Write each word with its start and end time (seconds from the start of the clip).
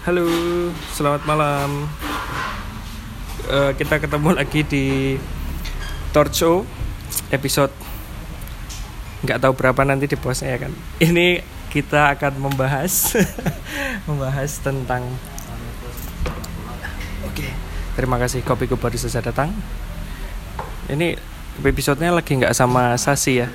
Halo, 0.00 0.24
selamat 0.96 1.28
malam. 1.28 1.84
Eh, 3.44 3.76
kita 3.76 4.00
ketemu 4.00 4.32
lagi 4.32 4.64
di 4.64 5.20
Torch 6.16 6.40
Show 6.40 6.64
episode 7.28 7.68
nggak 9.20 9.44
tahu 9.44 9.52
berapa 9.52 9.84
nanti 9.84 10.08
di 10.08 10.16
posnya 10.16 10.56
ya 10.56 10.58
kan. 10.64 10.72
Ini 11.04 11.44
kita 11.68 12.16
akan 12.16 12.32
membahas 12.40 13.12
membahas 14.08 14.64
tentang 14.64 15.04
Oke, 17.28 17.52
terima 17.92 18.16
kasih 18.16 18.40
Kopi 18.40 18.72
baru 18.72 18.96
saja 18.96 19.20
datang. 19.20 19.52
Ini 20.88 21.12
episodenya 21.60 22.16
lagi 22.16 22.40
nggak 22.40 22.56
sama 22.56 22.96
Sasi 22.96 23.44
ya. 23.44 23.52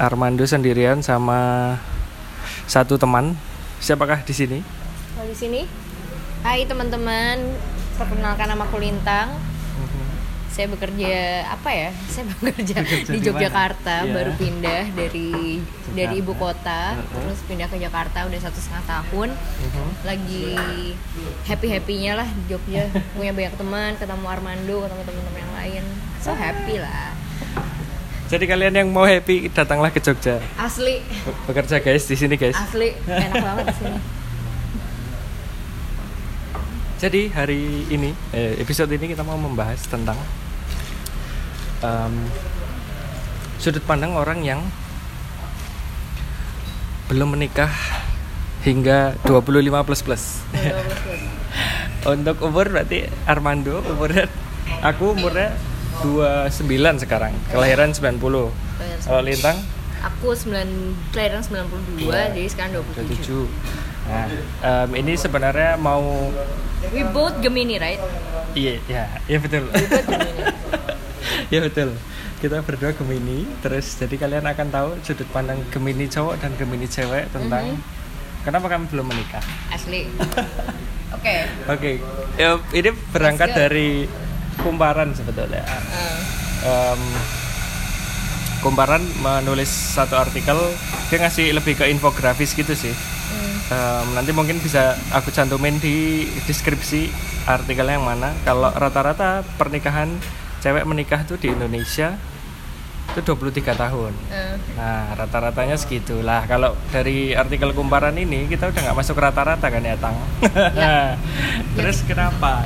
Armando 0.00 0.48
sendirian 0.48 1.04
sama 1.04 1.76
satu 2.64 2.96
teman. 2.96 3.36
Siapakah 3.84 4.24
di 4.24 4.32
sini? 4.32 4.81
Di 5.32 5.36
sini, 5.38 5.64
Hai 6.44 6.68
teman-teman, 6.68 7.40
perkenalkan 7.96 8.52
nama 8.52 8.68
aku 8.68 8.76
Lintang. 8.76 9.32
Saya 10.52 10.68
bekerja 10.68 11.14
apa 11.48 11.72
ya? 11.72 11.88
Saya 12.04 12.28
bekerja, 12.28 12.76
Bekerja 12.84 13.08
di 13.08 13.18
Yogyakarta? 13.24 14.04
Iya. 14.04 14.12
baru 14.12 14.32
pindah 14.36 14.82
dari 14.92 15.56
dari 15.96 16.20
ibu 16.20 16.36
kota, 16.36 16.92
Heeh. 16.92 17.08
terus 17.08 17.40
pindah 17.48 17.64
ke 17.64 17.80
Jakarta 17.80 18.28
udah 18.28 18.40
satu 18.44 18.60
setengah 18.60 18.84
tahun. 18.84 19.28
Mhm. 19.32 19.88
Lagi 20.04 20.44
happy 21.48 21.66
happynya 21.70 22.12
lah 22.14 22.28
di 22.28 22.52
Jogja, 22.52 22.92
punya 23.16 23.32
banyak 23.32 23.54
teman, 23.56 23.96
ketemu 23.96 24.26
Armando, 24.28 24.76
ketemu 24.84 25.02
teman-teman 25.08 25.40
yang 25.40 25.54
lain, 25.56 25.82
so 26.20 26.36
happy 26.36 26.76
lah. 26.76 27.16
Jadi 28.28 28.44
kalian 28.44 28.74
yang 28.74 28.88
mau 28.92 29.08
happy 29.08 29.48
datanglah 29.48 29.88
ke 29.88 29.96
Jogja. 29.96 30.44
Asli, 30.60 31.00
Be- 31.00 31.36
Bekerja 31.48 31.80
guys 31.80 32.04
di 32.04 32.20
sini 32.20 32.36
guys. 32.36 32.52
asli, 32.52 32.92
enak 33.02 33.40
banget 33.48 33.64
di 33.72 33.76
sini. 33.80 34.00
Jadi 37.02 37.34
hari 37.34 37.82
ini 37.90 38.14
eh, 38.30 38.62
episode 38.62 38.86
ini 38.94 39.10
kita 39.10 39.26
mau 39.26 39.34
membahas 39.34 39.82
tentang 39.90 40.14
em, 41.82 42.14
sudut 43.58 43.82
pandang 43.82 44.14
orang 44.14 44.46
yang 44.46 44.62
belum 47.10 47.34
menikah 47.34 47.74
hingga 48.62 49.18
25 49.26 49.82
plus 49.82 50.02
plus. 50.06 50.24
Untuk 52.14 52.38
umur 52.38 52.70
berarti 52.70 53.10
Armando 53.26 53.82
umurnya 53.82 54.30
aku 54.86 55.18
umurnya 55.18 55.58
29 56.06 56.54
sekarang. 57.02 57.34
Kelahiran 57.50 57.90
90. 57.90 58.22
Kalau 59.02 59.22
Lintang 59.26 59.58
Aku 60.02 60.34
9 60.34 61.14
kelahiran 61.14 61.42
92, 61.42 62.10
Iya. 62.10 62.30
jadi 62.34 62.46
sekarang 62.50 62.70
27. 62.78 63.46
27. 63.46 63.46
Nah, 64.06 64.26
em, 64.62 64.90
ini 64.98 65.14
sebenarnya 65.14 65.78
mau 65.78 66.30
We 66.90 67.06
both 67.14 67.38
Gemini, 67.38 67.78
right? 67.78 68.02
Iya, 68.58 68.82
ya, 68.90 69.04
ya 69.30 69.38
betul. 69.38 69.70
ya 71.54 71.58
betul. 71.62 71.94
Kita 72.42 72.58
berdua 72.66 72.90
Gemini, 72.98 73.46
terus 73.62 73.94
jadi 73.94 74.18
kalian 74.18 74.42
akan 74.50 74.66
tahu 74.74 74.88
sudut 75.06 75.28
pandang 75.30 75.62
Gemini 75.70 76.10
cowok 76.10 76.42
dan 76.42 76.50
Gemini 76.58 76.90
cewek 76.90 77.30
tentang 77.30 77.78
kenapa 78.42 78.66
kami 78.66 78.90
belum 78.90 79.06
menikah. 79.06 79.44
Asli. 79.70 80.10
Oke. 81.16 81.36
Oke, 81.70 81.90
ya, 82.34 82.58
ini 82.74 82.90
berangkat 83.14 83.54
dari 83.54 84.10
kumparan 84.58 85.14
sebetulnya. 85.14 85.62
Uh, 85.62 86.42
Em, 86.62 87.02
kumparan 88.62 89.02
menulis 89.18 89.66
satu 89.66 90.14
artikel, 90.14 90.54
dia 91.10 91.18
ngasih 91.18 91.50
lebih 91.50 91.74
ke 91.74 91.90
infografis 91.90 92.54
gitu 92.54 92.78
sih. 92.78 92.94
Em, 93.72 94.06
nanti 94.12 94.30
mungkin 94.36 94.60
bisa 94.60 94.98
aku 95.16 95.32
cantumin 95.32 95.80
di 95.80 96.28
deskripsi 96.44 97.08
artikel 97.48 97.88
yang 97.88 98.04
mana. 98.04 98.36
Kalau 98.44 98.68
rata-rata 98.68 99.40
pernikahan 99.56 100.12
cewek 100.60 100.84
menikah 100.84 101.24
tuh 101.24 101.40
di 101.40 101.50
Indonesia 101.50 102.14
itu 103.12 103.20
23 103.20 103.76
tahun. 103.76 104.12
Uh, 104.32 104.56
nah 104.78 105.12
rata-ratanya 105.12 105.76
segitu 105.76 106.24
lah 106.24 106.48
kalau 106.48 106.72
dari 106.88 107.36
artikel 107.36 107.76
kumparan 107.76 108.16
ini 108.16 108.48
kita 108.48 108.72
udah 108.72 108.80
nggak 108.88 108.96
masuk 108.96 109.20
rata-rata 109.20 109.68
kan 109.68 109.84
ya 109.84 109.96
Tang? 110.00 110.16
Ya. 110.72 111.20
terus 111.76 112.00
kenapa? 112.08 112.64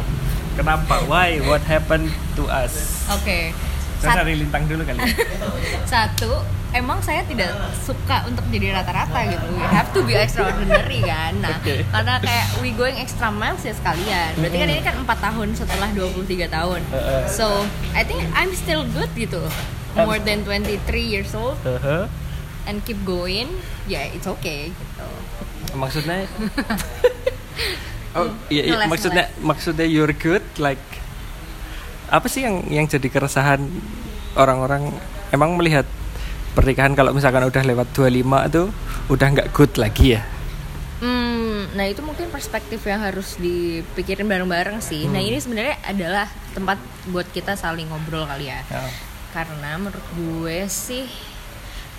Kenapa? 0.55 1.03
Why? 1.11 1.43
What 1.43 1.67
happened 1.67 2.15
to 2.39 2.47
us? 2.47 3.07
Oke. 3.11 3.51
saya 3.53 3.76
Sat- 4.07 4.19
dari 4.23 4.35
lintang 4.39 4.65
dulu 4.71 4.83
kali 4.87 4.99
ya. 5.03 5.15
satu, 5.93 6.31
emang 6.75 6.99
saya 7.03 7.23
tidak 7.27 7.51
suka 7.83 8.27
untuk 8.27 8.45
jadi 8.53 8.77
rata-rata 8.79 9.21
gitu. 9.31 9.47
We 9.57 9.65
have 9.67 9.89
to 9.95 10.01
be 10.07 10.15
extraordinary 10.15 11.01
kan. 11.03 11.41
Nah, 11.43 11.59
Oke. 11.59 11.83
karena 11.89 12.15
kayak 12.23 12.47
we 12.63 12.71
going 12.75 12.97
extra 12.99 13.29
miles 13.33 13.63
ya 13.63 13.75
sekalian. 13.75 14.37
Berarti 14.39 14.57
kan 14.57 14.69
ini 14.71 14.83
kan 14.83 14.95
4 15.03 15.27
tahun 15.33 15.49
setelah 15.57 15.89
23 15.95 16.49
tahun. 16.51 16.81
So, 17.31 17.67
I 17.97 18.03
think 18.07 18.23
I'm 18.37 18.53
still 18.55 18.87
good 18.95 19.11
gitu. 19.19 19.43
More 19.97 20.21
than 20.21 20.45
23 20.45 20.85
years 21.01 21.33
old 21.33 21.57
Heeh. 21.65 22.05
and 22.69 22.85
keep 22.85 23.01
going. 23.09 23.49
Ya, 23.89 24.05
yeah, 24.05 24.15
it's 24.15 24.29
okay 24.29 24.75
gitu. 24.77 25.09
maksudnya 25.77 26.25
oh 28.17 28.33
iya, 28.49 28.63
iya, 28.65 28.77
maksudnya 28.89 29.25
maksudnya 29.45 29.87
you're 29.87 30.15
good 30.17 30.43
like 30.57 30.81
apa 32.07 32.27
sih 32.27 32.47
yang 32.47 32.63
yang 32.69 32.87
jadi 32.87 33.07
keresahan 33.07 33.61
orang-orang 34.35 34.95
emang 35.31 35.57
melihat 35.57 35.85
pernikahan 36.53 36.95
kalau 36.95 37.11
misalkan 37.11 37.43
udah 37.43 37.63
lewat 37.63 37.89
25 37.93 38.49
itu 38.49 38.63
udah 39.09 39.27
nggak 39.29 39.49
good 39.53 39.75
lagi 39.77 40.17
ya 40.19 40.23
Hmm, 40.97 41.69
nah 41.77 41.85
itu 41.85 42.01
mungkin 42.01 42.33
perspektif 42.33 42.81
yang 42.89 43.05
harus 43.05 43.37
dipikirin 43.37 44.25
bareng-bareng 44.25 44.81
sih. 44.81 45.05
Nah 45.05 45.21
Hmm. 45.21 45.29
ini 45.29 45.37
sebenarnya 45.37 45.77
adalah 45.85 46.25
tempat 46.57 46.81
buat 47.13 47.29
kita 47.29 47.53
saling 47.53 47.93
ngobrol 47.93 48.25
kali 48.25 48.49
ya. 48.49 48.65
Ya. 48.65 48.89
Karena 49.29 49.77
menurut 49.77 50.01
gue 50.17 50.65
sih, 50.73 51.05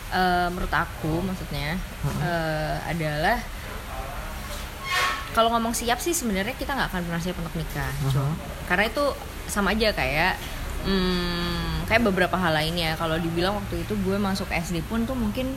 eh, 0.09 0.47
menurut 0.49 0.73
aku 0.73 1.21
maksudnya 1.21 1.77
eh, 2.25 2.75
adalah 2.89 3.37
kalau 5.37 5.53
ngomong 5.53 5.77
siap 5.77 6.01
sih 6.01 6.17
sebenarnya 6.17 6.57
kita 6.57 6.73
nggak 6.73 6.89
akan 6.89 7.01
pernah 7.05 7.21
siap 7.21 7.37
untuk 7.37 7.53
nikah. 7.53 7.93
Mhm. 8.01 8.33
Karena 8.65 8.89
itu 8.89 9.05
sama 9.47 9.73
aja 9.73 9.91
kayak 9.95 10.35
hmm, 10.87 11.87
kayak 11.89 12.03
beberapa 12.07 12.35
hal 12.39 12.53
lainnya. 12.55 12.95
Kalau 12.95 13.19
dibilang 13.19 13.59
waktu 13.59 13.83
itu 13.83 13.93
gue 14.03 14.15
masuk 14.19 14.47
SD 14.51 14.85
pun 14.87 15.03
tuh 15.03 15.15
mungkin 15.17 15.51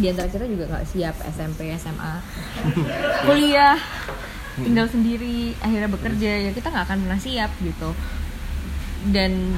di 0.00 0.08
antara 0.08 0.28
kita 0.28 0.48
juga 0.48 0.64
nggak 0.72 0.88
siap 0.88 1.16
SMP, 1.28 1.68
SMA, 1.76 2.14
kuliah, 3.28 3.76
tinggal 4.56 4.88
sendiri, 4.88 5.52
akhirnya 5.60 5.90
bekerja 5.92 6.30
ya 6.48 6.50
kita 6.56 6.72
nggak 6.72 6.86
akan 6.88 6.98
pernah 7.04 7.20
siap 7.20 7.50
gitu. 7.60 7.92
Dan 9.12 9.52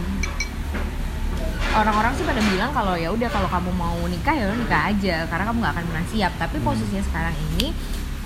orang-orang 1.75 2.19
sih 2.19 2.27
pada 2.27 2.43
bilang 2.51 2.71
kalau 2.75 2.95
ya 2.99 3.15
udah 3.15 3.31
kalau 3.31 3.47
kamu 3.47 3.71
mau 3.75 3.99
nikah 4.11 4.35
ya 4.35 4.51
nikah 4.55 4.91
aja 4.91 5.17
karena 5.31 5.45
kamu 5.47 5.59
nggak 5.63 5.75
akan 5.79 5.87
pernah 5.87 6.07
siap. 6.11 6.33
Tapi 6.35 6.57
posisinya 6.67 7.05
sekarang 7.07 7.35
ini 7.55 7.71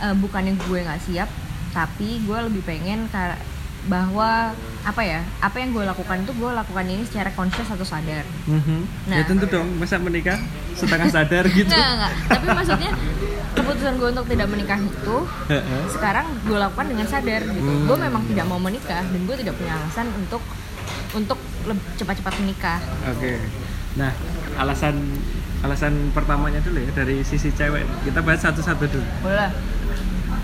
eh, 0.01 0.15
bukannya 0.17 0.57
gue 0.57 0.79
nggak 0.89 1.03
siap, 1.05 1.29
tapi 1.77 2.25
gue 2.25 2.39
lebih 2.49 2.65
pengen 2.65 3.05
bahwa 3.89 4.53
apa 4.85 5.03
ya 5.03 5.21
apa 5.41 5.57
yang 5.59 5.73
gue 5.73 5.81
lakukan 5.83 6.23
itu 6.23 6.33
gue 6.33 6.51
lakukan 6.51 6.85
ini 6.85 7.03
secara 7.03 7.33
conscious 7.33 7.67
atau 7.67 7.83
sadar. 7.83 8.25
ya 8.47 8.61
Nah. 9.09 9.25
tentu 9.25 9.45
dong 9.45 9.69
masa 9.77 9.97
menikah 9.97 10.39
setengah 10.73 11.09
sadar 11.09 11.45
gitu 11.57 11.69
Nggak, 11.69 11.91
nggak. 11.95 12.13
Tapi 12.29 12.47
maksudnya 12.49 12.91
keputusan 13.53 13.95
gue 13.97 14.09
untuk 14.09 14.27
tidak 14.29 14.49
menikah 14.49 14.79
itu 14.79 15.17
sekarang 15.91 16.27
gue 16.43 16.59
lakukan 16.59 16.87
dengan 16.87 17.07
sadar 17.07 17.41
gitu. 17.43 17.65
Hmm. 17.65 17.85
Gue 17.85 17.97
memang 17.99 18.23
tidak 18.29 18.45
mau 18.45 18.61
menikah 18.61 19.03
dan 19.03 19.21
gue 19.21 19.37
tidak 19.37 19.55
punya 19.57 19.73
alasan 19.75 20.07
untuk 20.15 20.43
untuk 21.11 21.39
cepat-cepat 21.97 22.35
menikah. 22.39 22.79
Oke. 23.09 23.41
Nah, 23.97 24.13
alasan 24.57 24.95
alasan 25.59 26.15
pertamanya 26.15 26.63
dulu 26.63 26.79
ya 26.79 26.93
dari 26.95 27.25
sisi 27.25 27.51
cewek. 27.51 27.83
Kita 28.05 28.21
bahas 28.21 28.41
satu-satu 28.41 28.85
dulu. 28.87 29.07
Boleh. 29.25 29.51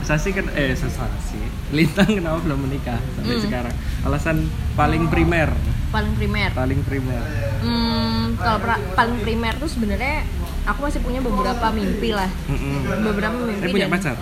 Sasi 0.05 0.31
kan 0.31 0.47
eh 0.53 0.73
Sasi. 0.73 1.41
Lintang 1.71 2.07
kenapa 2.07 2.39
belum 2.39 2.61
menikah 2.61 3.01
sampai 3.15 3.35
Hmm. 3.35 3.43
sekarang? 3.43 3.75
Alasan 4.05 4.37
paling 4.75 5.09
primer, 5.09 5.49
Paling 5.91 6.13
primer. 6.15 6.51
paling 6.53 6.81
primer. 6.83 7.23
Hmm, 7.59 8.37
kalau 8.37 8.59
pra- 8.61 8.85
paling 8.95 9.17
primer 9.19 9.57
tuh 9.57 9.67
sebenarnya 9.67 10.29
aku 10.63 10.81
masih 10.83 11.01
punya 11.01 11.19
beberapa 11.19 11.67
mimpi 11.71 12.13
lah. 12.13 12.29
Mm-mm. 12.47 13.01
Beberapa 13.03 13.33
mimpi 13.35 13.61
Saya 13.61 13.73
punya 13.73 13.89
dan- 13.89 13.95
pacar. 13.97 14.17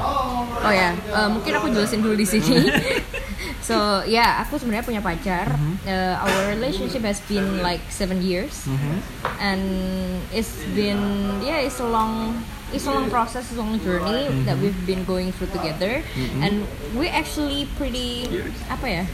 Oh 0.55 0.71
ya, 0.73 0.91
eh, 0.95 1.29
mungkin 1.29 1.53
aku 1.53 1.67
jelasin 1.69 2.01
dulu 2.01 2.15
di 2.15 2.25
sini. 2.25 2.62
so 3.61 3.75
ya, 4.05 4.39
aku 4.41 4.56
sebenarnya 4.56 4.87
punya 4.87 5.03
pacar. 5.03 5.51
Eh, 5.83 6.15
our 6.15 6.41
relationship 6.49 7.03
has 7.03 7.19
been 7.23 7.59
like 7.59 7.83
seven 7.89 8.23
years, 8.23 8.65
Mhm. 8.65 8.97
and 9.41 9.62
it's 10.31 10.55
been 10.73 11.03
yeah, 11.41 11.59
it's 11.59 11.79
a 11.79 11.87
long, 11.87 12.39
it's 12.73 12.85
a 12.85 12.91
long 12.91 13.09
process, 13.09 13.47
it's 13.47 13.57
a 13.57 13.61
long 13.61 13.79
journey 13.79 14.27
that 14.45 14.57
we've 14.57 14.77
been 14.83 15.05
going 15.05 15.31
through 15.31 15.49
together, 15.51 16.01
and 16.41 16.65
we 16.93 17.07
actually 17.07 17.69
pretty 17.77 18.27
apa 18.67 18.87
ya? 18.89 19.05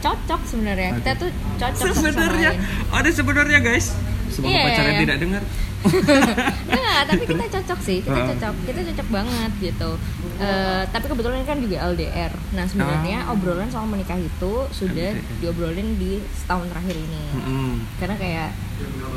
Cocok 0.00 0.40
sebenarnya. 0.44 0.98
Kita 0.98 1.12
tuh 1.14 1.30
cocok 1.56 1.94
Sebenarnya 1.94 2.50
ada 2.90 3.08
sebenarnya 3.08 3.58
guys. 3.60 3.94
Semoga 4.28 4.50
Iya, 4.50 4.62
pacarnya 4.64 4.90
iya. 4.90 5.02
tidak 5.04 5.18
dengar. 5.20 5.42
Enggak, 6.72 7.00
tapi 7.04 7.22
kita 7.26 7.44
cocok 7.58 7.78
sih, 7.82 7.98
kita 8.00 8.14
Heeh. 8.16 8.28
cocok, 8.32 8.54
kita 8.64 8.80
cocok 8.88 9.08
banget 9.12 9.52
gitu. 9.60 9.90
Eh, 10.38 10.82
tapi 10.88 11.04
kebetulan 11.06 11.36
ini 11.36 11.46
kan 11.46 11.58
juga 11.58 11.76
LDR. 11.86 12.32
Nah 12.52 12.64
sebenarnya 12.64 13.18
Ah. 13.22 13.32
obrolan 13.34 13.68
soal 13.68 13.86
menikah 13.86 14.16
itu 14.16 14.52
sudah 14.72 15.10
diobrolin 15.38 15.94
di 15.96 16.18
setahun 16.32 16.66
terakhir 16.66 16.96
ini. 16.96 17.22
Mm-mm. 17.36 17.70
Karena 17.98 18.16
kayak 18.16 18.48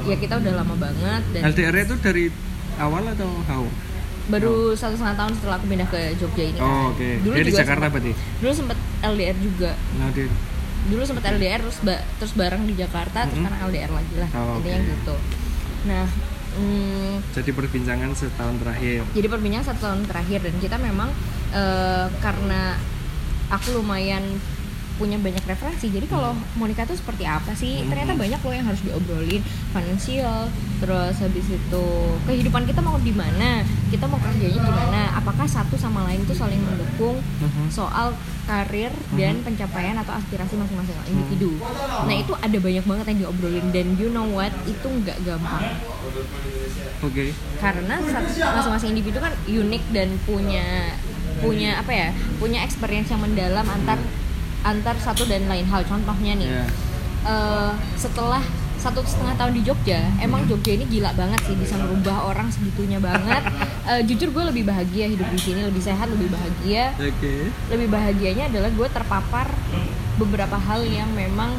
ya 0.04 0.16
kita 0.20 0.34
udah 0.38 0.54
lama 0.54 0.76
banget 0.76 1.22
dan 1.32 1.42
LDR 1.48 1.76
itu 1.80 1.96
dari 1.98 2.26
awal 2.78 3.04
atau 3.06 3.30
how? 3.46 3.64
baru 4.26 4.74
satu 4.74 4.96
setengah 4.96 5.16
tahun 5.16 5.32
setelah 5.34 5.56
aku 5.56 5.68
pindah 5.68 5.86
ke 5.86 6.02
Jogja 6.16 6.44
ini. 6.44 6.58
kan. 6.58 6.66
Oh, 6.66 6.86
oke. 6.90 7.10
Dulu 7.22 7.34
Dia 7.34 7.44
di 7.44 7.54
Jakarta 7.54 7.86
sempet- 7.86 7.94
berarti? 7.94 8.12
Dulu 8.42 8.52
sempet 8.52 8.78
LDR 9.04 9.38
juga. 9.38 9.72
Nah, 9.96 10.10
di 10.10 10.24
Dulu 10.86 11.02
sempet 11.02 11.24
LDR 11.28 11.60
terus 11.60 11.78
ba- 11.80 12.06
terus 12.16 12.34
bareng 12.34 12.64
di 12.64 12.74
Jakarta 12.74 13.20
terus 13.22 13.34
Mm-mm. 13.36 13.46
sekarang 13.46 13.60
LDR 13.66 13.92
lagi 13.92 14.16
lah. 14.16 14.30
Oh, 14.32 14.58
Intinya 14.58 14.80
gitu. 14.84 15.16
Nah, 15.86 16.06
mm, 16.56 17.14
jadi 17.32 17.52
perbincangan 17.52 18.10
setahun 18.14 18.56
terakhir. 18.58 19.02
jadi 19.12 19.28
perbincangan 19.28 19.66
satu 19.68 19.82
tahun 19.84 20.02
terakhir 20.04 20.40
dan 20.42 20.56
kita 20.60 20.78
memang 20.80 21.10
eh, 21.52 22.08
karena 22.20 22.82
aku 23.48 23.78
lumayan 23.78 24.26
punya 24.96 25.16
banyak 25.16 25.44
referensi. 25.44 25.88
Jadi 25.88 26.06
kalau 26.06 26.32
mau 26.56 26.66
nikah 26.66 26.84
tuh 26.84 26.96
seperti 26.96 27.24
apa 27.24 27.52
sih? 27.52 27.78
Hmm. 27.78 27.88
ternyata 27.88 28.14
banyak 28.14 28.40
loh 28.40 28.54
yang 28.54 28.66
harus 28.66 28.82
diobrolin. 28.82 29.42
Finansial 29.70 30.48
terus 30.76 31.16
habis 31.18 31.46
itu 31.48 31.86
kehidupan 32.26 32.64
kita 32.64 32.80
mau 32.80 32.96
di 32.98 33.12
mana? 33.12 33.62
Kita 33.88 34.06
mau 34.06 34.18
kerjanya 34.18 34.58
gimana 34.58 35.02
apakah 35.16 35.46
satu 35.46 35.76
sama 35.76 36.04
lain 36.04 36.22
itu 36.22 36.32
saling 36.32 36.60
mendukung 36.60 37.20
Mhm. 37.40 37.68
soal 37.70 38.12
karir 38.44 38.90
dan 39.14 39.42
pencapaian 39.42 39.98
atau 39.98 40.14
aspirasi 40.14 40.54
masing-masing 40.54 40.96
individu? 41.08 41.58
Nah 42.02 42.14
itu 42.14 42.32
ada 42.34 42.58
banyak 42.58 42.84
banget 42.84 43.06
yang 43.08 43.20
diobrolin 43.22 43.68
dan 43.70 43.86
you 43.96 44.10
know 44.10 44.28
what? 44.28 44.52
Itu 44.66 44.88
nggak 44.88 45.22
gampang. 45.22 45.64
Oke. 47.02 47.36
karena 47.58 48.02
sat- 48.02 48.30
masing-masing 48.56 48.90
individu 48.92 49.20
kan 49.20 49.34
unik 49.46 49.84
dan 49.92 50.10
punya 50.24 50.96
punya 51.38 51.78
apa 51.78 51.92
ya? 51.92 52.08
Punya 52.38 52.62
experience 52.62 53.10
yang 53.10 53.20
mendalam 53.20 53.66
antar 53.66 54.00
antar 54.66 54.98
satu 54.98 55.24
dan 55.24 55.46
lain 55.46 55.64
hal 55.64 55.82
contohnya 55.84 56.34
nih 56.36 56.50
Ya. 56.52 56.66
eh, 57.24 57.72
setelah 57.96 58.42
satu 58.76 59.02
setengah 59.02 59.34
tahun 59.36 59.54
di 59.56 59.62
Jogja 59.62 59.98
emang 60.20 60.46
Jogja 60.46 60.74
ini 60.74 60.86
gila 60.88 61.10
banget 61.14 61.42
sih 61.42 61.54
bisa 61.54 61.74
merubah 61.76 62.28
orang 62.28 62.50
segitunya 62.50 62.98
banget 63.00 63.46
Eh, 63.86 64.02
jujur 64.02 64.34
gue 64.34 64.44
lebih 64.44 64.66
bahagia 64.66 65.06
hidup 65.06 65.30
di 65.30 65.38
sini 65.38 65.62
lebih 65.62 65.78
sehat 65.80 66.10
lebih 66.10 66.26
bahagia 66.28 66.90
Oke. 66.98 67.54
lebih 67.70 67.86
bahagianya 67.88 68.50
adalah 68.50 68.74
gue 68.74 68.88
terpapar 68.90 69.46
beberapa 70.16 70.58
hal 70.58 70.82
yang 70.84 71.06
memang 71.14 71.54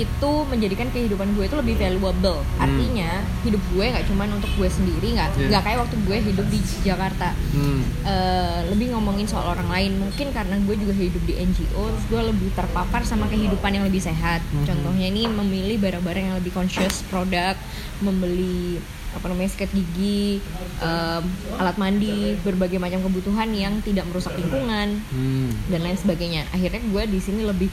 itu 0.00 0.32
menjadikan 0.44 0.88
kehidupan 0.88 1.32
gue 1.32 1.44
itu 1.44 1.54
lebih 1.54 1.76
valuable. 1.76 2.40
Artinya 2.56 3.10
hidup 3.40 3.60
gue 3.70 3.84
nggak 3.86 4.06
cuma 4.06 4.24
untuk 4.26 4.48
gue 4.54 4.68
sendiri, 4.68 5.12
nggak 5.12 5.28
Yeah. 5.32 5.48
nggak 5.48 5.62
kayak 5.62 5.78
waktu 5.80 5.96
gue 6.00 6.16
hidup 6.22 6.46
di 6.48 6.58
Jakarta. 6.80 7.28
Hmm. 7.52 7.80
Eh, 8.02 8.58
lebih 8.68 8.90
ngomongin 8.90 9.24
soal 9.24 9.46
orang 9.46 9.68
lain 9.68 9.92
mungkin 9.96 10.30
karena 10.30 10.56
gue 10.58 10.74
juga 10.74 10.92
hidup 10.92 11.22
di 11.22 11.34
NGO 11.36 11.82
terus 11.86 12.04
gue 12.06 12.22
lebih 12.24 12.48
terpapar 12.50 13.02
sama 13.02 13.26
kehidupan 13.26 13.70
yang 13.70 13.84
lebih 13.84 14.00
sehat 14.00 14.40
Mhm. 14.46 14.64
contohnya 14.64 15.06
ini 15.06 15.26
memilih 15.26 15.76
barang-barang 15.78 16.24
yang 16.24 16.36
lebih 16.36 16.50
conscious 16.50 17.04
produk 17.06 17.54
membeli 18.00 18.80
apa 19.10 19.26
namanya 19.26 19.50
sikat 19.50 19.70
gigi 19.70 20.38
em, 20.78 21.22
alat 21.56 21.74
mandi 21.76 22.38
berbagai 22.38 22.78
macam 22.78 23.02
kebutuhan 23.02 23.50
yang 23.50 23.74
tidak 23.80 24.06
merusak 24.06 24.32
lingkungan 24.32 25.02
Hmm. 25.04 25.50
dan 25.66 25.82
lain 25.82 25.98
sebagainya 25.98 26.46
akhirnya 26.48 26.78
gue 26.80 27.02
di 27.08 27.18
sini 27.18 27.42
lebih 27.42 27.68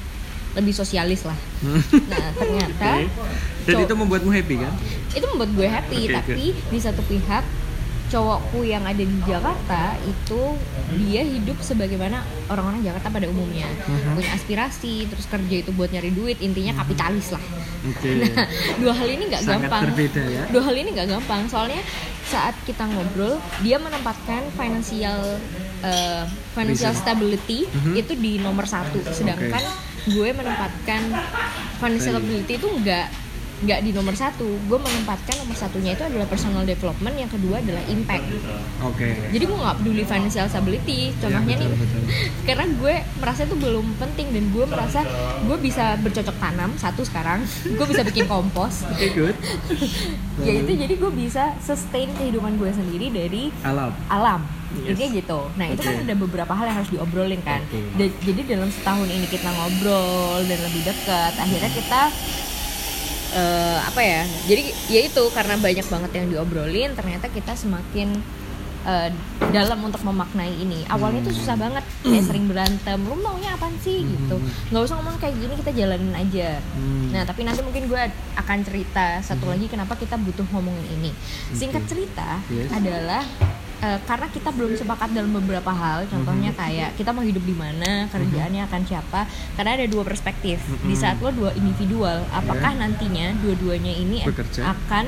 lebih 0.53 0.71
sosialis 0.71 1.21
lah. 1.23 1.37
Nah 2.07 2.27
ternyata 2.33 2.89
Dan 3.67 3.73
cow- 3.73 3.83
itu 3.83 3.93
membuatmu 3.95 4.31
happy 4.31 4.55
kan? 4.57 4.73
itu 5.09 5.25
membuat 5.27 5.51
gue 5.51 5.67
happy 5.67 5.99
Oke, 6.03 6.13
tapi 6.13 6.45
di 6.53 6.77
satu 6.77 7.01
pihak 7.01 7.43
cowokku 8.07 8.63
yang 8.63 8.81
ada 8.81 9.03
di 9.03 9.17
Jakarta 9.21 9.81
itu 9.99 10.55
dia 10.95 11.19
hidup 11.21 11.59
sebagaimana 11.59 12.21
orang-orang 12.47 12.79
Jakarta 12.81 13.11
pada 13.11 13.27
umumnya. 13.27 13.67
Mhm. 13.67 14.15
punya 14.15 14.31
aspirasi 14.31 14.93
terus 15.05 15.25
kerja 15.25 15.55
itu 15.59 15.71
buat 15.71 15.89
nyari 15.89 16.09
duit 16.09 16.39
intinya 16.39 16.71
kapitalis 16.77 17.27
lah. 17.29 17.43
Oke. 17.83 18.07
nah 18.23 18.47
dua 18.77 18.93
hal 18.93 19.07
ini 19.09 19.23
nggak 19.27 19.43
gampang. 19.43 19.81
berbeda 19.83 20.23
ya. 20.23 20.43
dua 20.47 20.63
hal 20.63 20.75
ini 20.77 20.89
nggak 20.89 21.07
gampang 21.09 21.41
soalnya 21.45 21.83
saat 22.23 22.55
kita 22.63 22.83
ngobrol 22.85 23.35
dia 23.59 23.75
menempatkan 23.77 24.43
financial 24.53 25.19
uh, 25.81 26.23
financial 26.53 26.91
stability 26.93 27.67
Mhm. 27.67 27.93
itu 27.97 28.13
di 28.15 28.31
nomor 28.37 28.63
satu. 28.63 29.03
Sedangkan 29.05 29.63
gue 30.07 30.29
menempatkan 30.31 31.01
financial 31.77 32.15
Value. 32.15 32.23
stability 32.23 32.53
itu 32.57 32.67
nggak 32.67 33.07
nggak 33.57 33.79
di 33.81 33.89
nomor 33.89 34.13
satu 34.13 34.45
gue 34.45 34.77
menempatkan 34.77 35.33
nomor 35.39 35.53
satunya 35.53 35.91
itu 35.91 36.03
adalah 36.03 36.25
personal 36.25 36.61
development 36.61 37.15
yang 37.15 37.25
kedua 37.27 37.57
adalah 37.57 37.81
impact 37.87 38.29
Oke. 38.79 39.17
jadi 39.27 39.43
gue 39.43 39.57
nggak 39.57 39.77
peduli 39.77 40.03
financial 40.03 40.45
stability 40.45 41.09
contohnya 41.17 41.35
Ya, 41.49 41.57
betul, 41.57 41.65
nih 41.65 41.79
betul. 41.79 42.01
karena 42.47 42.65
gue 42.71 42.93
merasa 43.17 43.41
itu 43.43 43.55
belum 43.55 43.85
penting 43.97 44.27
dan 44.29 44.43
gue 44.47 44.65
merasa 44.67 44.99
gue 45.41 45.57
bisa 45.57 45.97
bercocok 45.97 46.37
tanam 46.37 46.69
satu 46.75 47.01
sekarang 47.01 47.41
gue 47.65 47.85
bisa 47.87 48.01
bikin 48.03 48.25
kompos 48.25 48.85
Oke, 48.93 49.09
good. 49.11 49.35
ya 50.45 50.53
itu 50.55 50.71
jadi 50.75 50.93
gue 50.93 51.11
bisa 51.11 51.57
sustain 51.57 52.13
kehidupan 52.13 52.55
gue 52.55 52.69
sendiri 52.69 53.09
dari 53.09 53.43
Alam. 53.63 53.89
alam 54.07 54.41
Yes. 54.67 54.93
Intinya 54.93 55.09
gitu 55.15 55.39
nah 55.55 55.65
itu 55.65 55.79
kan 55.79 55.95
ada 55.97 56.11
beberapa 56.13 56.51
hal 56.51 56.67
yang 56.67 56.77
harus 56.77 56.91
diobrolin 56.91 57.39
kan. 57.39 57.63
Da- 57.95 58.17
jadi 58.19 58.41
dalam 58.45 58.67
setahun 58.67 59.07
ini 59.07 59.23
kita 59.25 59.47
ngobrol 59.47 60.43
dan 60.43 60.59
lebih 60.59 60.83
dekat 60.83 61.33
akhirnya 61.33 61.71
kita 61.71 62.01
eh, 63.37 63.77
apa 63.79 64.01
ya 64.01 64.21
jadi 64.49 64.63
ya 64.89 64.99
itu 65.05 65.23
karena 65.29 65.55
banyak 65.55 65.85
banget 65.85 66.11
yang 66.17 66.27
diobrolin 66.33 66.91
ternyata 66.97 67.29
kita 67.29 67.53
semakin 67.53 68.17
eh, 68.83 69.09
dalam 69.51 69.79
untuk 69.83 70.01
memaknai 70.03 70.59
ini. 70.59 70.83
Awalnya 70.87 71.27
tuh 71.27 71.35
susah 71.35 71.55
banget 71.55 71.83
kayak 72.03 72.23
sering 72.23 72.47
berantem 72.49 72.99
lu 73.03 73.15
maunya 73.19 73.53
apa 73.53 73.67
sih? 73.79 74.03
gitu. 74.03 74.35
Nggak 74.71 74.83
usah 74.87 74.95
ngomong 74.99 75.15
kayak 75.19 75.35
gini 75.37 75.53
kita 75.59 75.71
jalanin 75.75 76.15
aja. 76.15 76.59
Hmm. 76.75 77.11
Nah, 77.15 77.23
tapi 77.23 77.43
nanti 77.43 77.61
mungkin 77.63 77.87
gue 77.87 78.01
akan 78.35 78.57
cerita 78.63 79.19
satu 79.23 79.47
lagi 79.47 79.67
kenapa 79.67 79.95
kita 79.95 80.15
butuh 80.19 80.43
ngomongin 80.51 80.87
ini. 80.99 81.11
Singkat 81.51 81.83
cerita 81.87 82.39
Yes. 82.47 82.71
adalah 82.71 83.23
eh, 83.79 83.99
karena 84.03 84.27
kita 84.27 84.49
belum 84.49 84.73
sepakat 84.73 85.09
dalam 85.11 85.31
beberapa 85.31 85.69
hal, 85.69 86.05
contohnya 86.07 86.49
kayak 86.51 86.93
kita 86.93 87.09
mau 87.09 87.21
hidup 87.21 87.41
di 87.41 87.53
mana, 87.53 88.05
kerjaannya 88.07 88.61
akan 88.63 88.81
siapa. 88.83 89.25
Karena 89.53 89.75
ada 89.75 89.85
dua 89.85 90.01
perspektif. 90.01 90.57
Di 90.81 90.91
Mhm. 90.91 90.99
saat 90.99 91.17
lo 91.17 91.29
dua 91.29 91.53
individual, 91.53 92.25
apakah 92.29 92.73
nantinya 92.73 93.37
dua-duanya 93.37 93.93
ini 93.93 94.23
Bekerja. 94.23 94.73
akan 94.73 95.05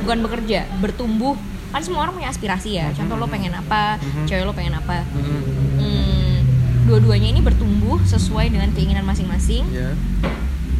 bukan 0.00 0.18
bekerja, 0.22 0.60
bertumbuh. 0.78 1.34
Kan 1.66 1.82
semua 1.82 2.06
orang 2.06 2.14
punya 2.14 2.30
aspirasi 2.30 2.78
ya. 2.78 2.88
Contoh 2.90 3.16
lo 3.16 3.26
pengen 3.26 3.52
apa, 3.52 3.98
Mhm. 3.98 4.24
cewek 4.24 4.44
lo 4.44 4.54
pengen 4.54 4.74
apa. 4.74 5.02
Hmm. 5.04 5.42
Hmm, 5.76 6.36
dua-duanya 6.86 7.28
ini 7.28 7.40
bertumbuh 7.40 7.98
sesuai 8.00 8.48
dengan 8.48 8.70
keinginan 8.70 9.02
masing-masing 9.02 9.66
Ya. 9.68 9.90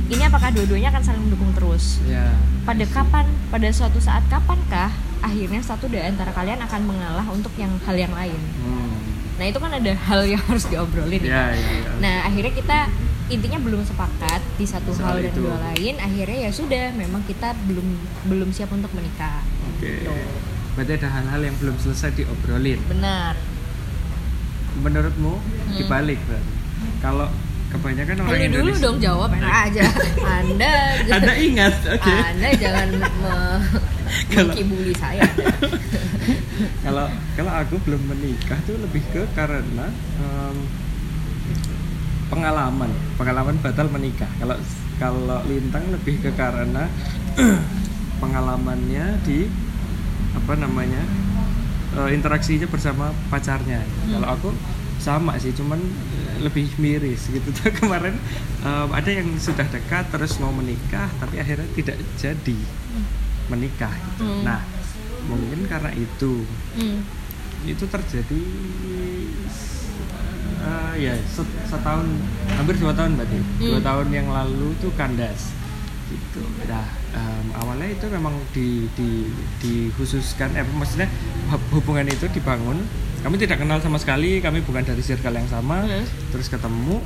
Ini 0.07 0.23
apakah 0.23 0.55
dua-duanya 0.55 0.95
akan 0.95 1.03
saling 1.03 1.23
mendukung 1.23 1.51
terus? 1.57 1.99
Ya. 2.07 2.31
Pada 2.63 2.85
kapan, 2.87 3.27
pada 3.51 3.69
suatu 3.75 3.99
saat 3.99 4.23
kapankah 4.31 4.91
akhirnya 5.23 5.59
satu 5.65 5.91
dari 5.91 6.07
antara 6.07 6.31
kalian 6.31 6.63
akan 6.63 6.81
mengalah 6.87 7.27
untuk 7.27 7.51
yang 7.59 7.75
hal 7.83 7.97
yang 7.99 8.15
lain? 8.15 8.39
Hmm. 8.63 8.95
Nah 9.37 9.45
itu 9.51 9.59
kan 9.59 9.73
ada 9.75 9.93
hal 9.93 10.21
yang 10.25 10.43
harus 10.49 10.65
diobrolin. 10.71 11.23
Ya, 11.23 11.51
ya. 11.51 11.91
Nah 11.99 12.31
akhirnya 12.31 12.55
kita 12.55 12.79
intinya 13.27 13.59
belum 13.59 13.83
sepakat 13.83 14.39
di 14.55 14.63
satu 14.63 14.95
Soal 14.95 15.19
hal 15.19 15.27
dan 15.27 15.33
itu. 15.35 15.43
dua 15.43 15.57
lain. 15.59 15.95
Akhirnya 15.99 16.39
ya 16.47 16.51
sudah, 16.55 16.95
memang 16.95 17.27
kita 17.27 17.59
belum 17.67 17.87
belum 18.31 18.49
siap 18.55 18.71
untuk 18.71 18.95
menikah. 18.95 19.43
Oke. 19.75 20.07
Gitu. 20.07 20.15
Berarti 20.79 20.93
ada 21.03 21.09
hal-hal 21.09 21.41
yang 21.51 21.57
belum 21.59 21.77
selesai 21.83 22.15
diobrolin. 22.15 22.79
Benar. 22.87 23.35
Menurutmu 24.87 25.41
dibalik 25.75 26.21
berarti. 26.29 26.53
Kalau 27.01 27.27
kebanyakan 27.69 28.17
orang 28.21 28.31
Lu 28.31 28.37
dulu 28.37 28.47
Indonesia 28.47 28.83
dong 28.83 28.99
jawab 28.99 29.29
enak 29.33 29.53
aja. 29.67 29.85
Anda 30.23 30.73
Anda 31.17 31.33
ingat, 31.35 31.75
oke. 31.89 32.13
Anda 32.13 32.49
jangan 32.55 32.89
me- 32.95 33.63
Kalau- 34.33 34.55
mengkibuli 34.55 34.95
saya. 34.95 35.23
kalau 36.85 37.07
kalau 37.35 37.53
aku 37.53 37.77
belum 37.83 38.03
menikah 38.07 38.57
tuh 38.65 38.79
lebih 38.79 39.03
ke 39.11 39.27
karena 39.33 39.87
em, 40.17 40.57
pengalaman 42.27 42.89
pengalaman 43.15 43.57
batal 43.61 43.87
menikah 43.87 44.31
kalau 44.37 44.57
kalau 44.97 45.39
lintang 45.45 45.85
lebih 45.93 46.17
ke 46.19 46.31
karena 46.33 46.89
pengalamannya 48.23 49.21
di 49.23 49.47
apa 50.33 50.53
namanya 50.57 51.03
eh, 51.95 52.11
interaksinya 52.11 52.67
bersama 52.67 53.11
pacarnya 53.29 53.83
kalau 54.09 54.29
aku 54.31 54.49
sama 54.99 55.37
sih 55.37 55.51
cuman 55.51 55.79
lebih 56.39 56.69
miris 56.77 57.29
gitu 57.29 57.49
tuh 57.53 57.71
kemarin 57.79 58.17
em, 58.61 58.89
ada 58.91 59.09
yang 59.09 59.29
sudah 59.37 59.65
dekat 59.65 60.09
terus 60.09 60.37
mau 60.37 60.51
menikah 60.51 61.07
tapi 61.17 61.37
akhirnya 61.37 61.69
tidak 61.73 61.97
jadi 62.17 62.59
menikah 63.47 63.93
gitu. 63.93 64.25
Hmm. 64.25 64.43
nah 64.43 64.61
mungkin 65.25 65.65
karena 65.65 65.91
itu 65.93 66.43
Hmm. 66.75 67.01
itu 67.65 67.85
terjadi 67.85 68.43
eh, 70.59 70.93
ya 71.01 71.15
set- 71.27 71.57
setahun 71.65 72.07
hampir 72.53 72.77
dua 72.77 72.93
tahun 72.93 73.15
berarti 73.15 73.39
dua 73.61 73.79
Hmm. 73.79 73.87
tahun 73.87 74.07
yang 74.11 74.29
lalu 74.29 74.75
tuh 74.77 74.93
kandas 74.95 75.53
gitu 76.07 76.43
nah 76.65 76.87
em, 77.13 77.47
awalnya 77.55 77.89
itu 77.89 78.07
memang 78.09 78.35
di, 78.51 78.87
di 78.93 79.27
dikhususkan 79.59 80.55
eh 80.55 80.67
maksudnya 80.69 81.11
hub- 81.49 81.71
hubungan 81.73 82.07
itu 82.07 82.27
dibangun 82.29 82.79
kami 83.27 83.43
tidak 83.43 83.59
kenal 83.59 83.83
sama 83.83 83.99
sekali 83.99 84.39
kami 84.39 84.63
bukan 84.63 84.87
dari 84.87 85.03
circle 85.03 85.35
yang 85.35 85.51
sama. 85.51 85.83
Hmm. 85.83 86.07
terus 86.31 86.47
ketemu 86.47 87.03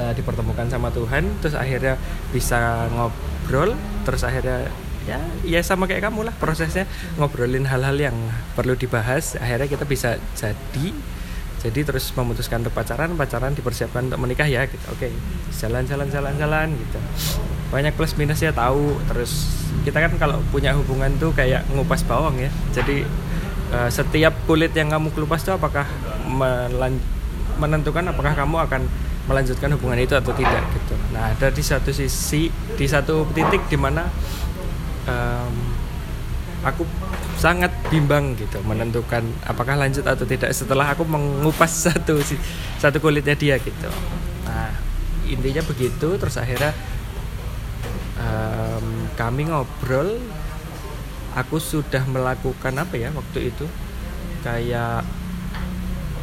eh, 0.00 0.12
dipertemukan 0.16 0.64
sama 0.72 0.88
Tuhan 0.88 1.28
terus 1.44 1.52
akhirnya 1.52 2.00
bisa 2.32 2.88
ngobrol 2.88 3.76
terus 4.08 4.24
akhirnya 4.24 4.72
ya 5.04 5.20
ya 5.46 5.60
sama 5.60 5.84
kayak 5.84 6.08
kamu 6.08 6.24
lah 6.24 6.34
prosesnya. 6.40 6.88
Ngobrolin 7.20 7.68
hal-hal 7.68 8.00
yang 8.00 8.16
perlu 8.56 8.72
dibahas 8.80 9.36
akhirnya 9.36 9.68
kita 9.68 9.84
bisa 9.84 10.16
jadi. 10.32 10.88
Jadi 11.56 11.80
terus 11.82 12.12
memutuskan 12.16 12.62
untuk 12.62 12.72
pacaran 12.72 13.12
pacaran 13.16 13.52
dipersiapkan 13.52 14.08
untuk 14.08 14.20
menikah 14.24 14.48
ya 14.48 14.64
gitu. 14.64 14.82
Oke 14.88 15.12
jalan 15.52 15.84
jalan 15.84 16.08
jalan 16.08 16.32
jalan 16.40 16.68
gitu. 16.72 16.98
Banyak 17.68 17.92
plus 17.92 18.16
minusnya 18.16 18.56
tahu. 18.56 18.96
Terus 19.12 19.52
kita 19.84 20.00
kan 20.00 20.16
kalau 20.16 20.40
punya 20.48 20.72
hubungan 20.72 21.12
tuh 21.20 21.36
kayak 21.36 21.68
ngupas 21.76 22.08
bawang 22.08 22.40
ya. 22.40 22.48
Jadi 22.72 23.04
eh, 23.72 23.90
setiap 23.90 24.34
kulit 24.44 24.74
yang 24.76 24.92
kamu 24.92 25.10
kelupas 25.14 25.42
tuh 25.42 25.56
apakah 25.56 25.86
menentukan 27.56 28.04
apakah 28.12 28.32
kamu 28.36 28.56
akan 28.66 28.82
melanjutkan 29.26 29.74
hubungan 29.74 29.98
itu 29.98 30.14
atau 30.14 30.30
tidak 30.34 30.62
gitu 30.70 30.94
nah 31.10 31.34
ada 31.34 31.50
di 31.50 31.62
satu 31.62 31.90
sisi 31.90 32.46
di 32.78 32.86
satu 32.86 33.26
titik 33.34 33.66
di 33.66 33.74
mana 33.74 34.06
em, 35.06 35.54
aku 36.66 36.82
sangat 37.38 37.70
bimbang 37.92 38.34
gitu 38.34 38.58
menentukan 38.66 39.22
apakah 39.46 39.78
lanjut 39.78 40.02
atau 40.02 40.26
tidak 40.26 40.50
setelah 40.50 40.90
aku 40.90 41.06
mengupas 41.06 41.70
satu 41.86 42.18
satu 42.80 42.98
kulitnya 42.98 43.38
dia 43.38 43.56
gitu. 43.62 43.90
Nah 44.48 44.74
intinya 45.26 45.62
begitu 45.62 46.18
terus 46.18 46.34
akhirnya 46.40 46.74
em, 48.18 48.86
kami 49.14 49.46
ngobrol. 49.46 50.18
Aku 51.36 51.60
sudah 51.60 52.00
melakukan 52.08 52.72
apa 52.80 52.96
ya 52.96 53.12
waktu 53.12 53.52
itu? 53.52 53.68
Kayak 54.40 55.04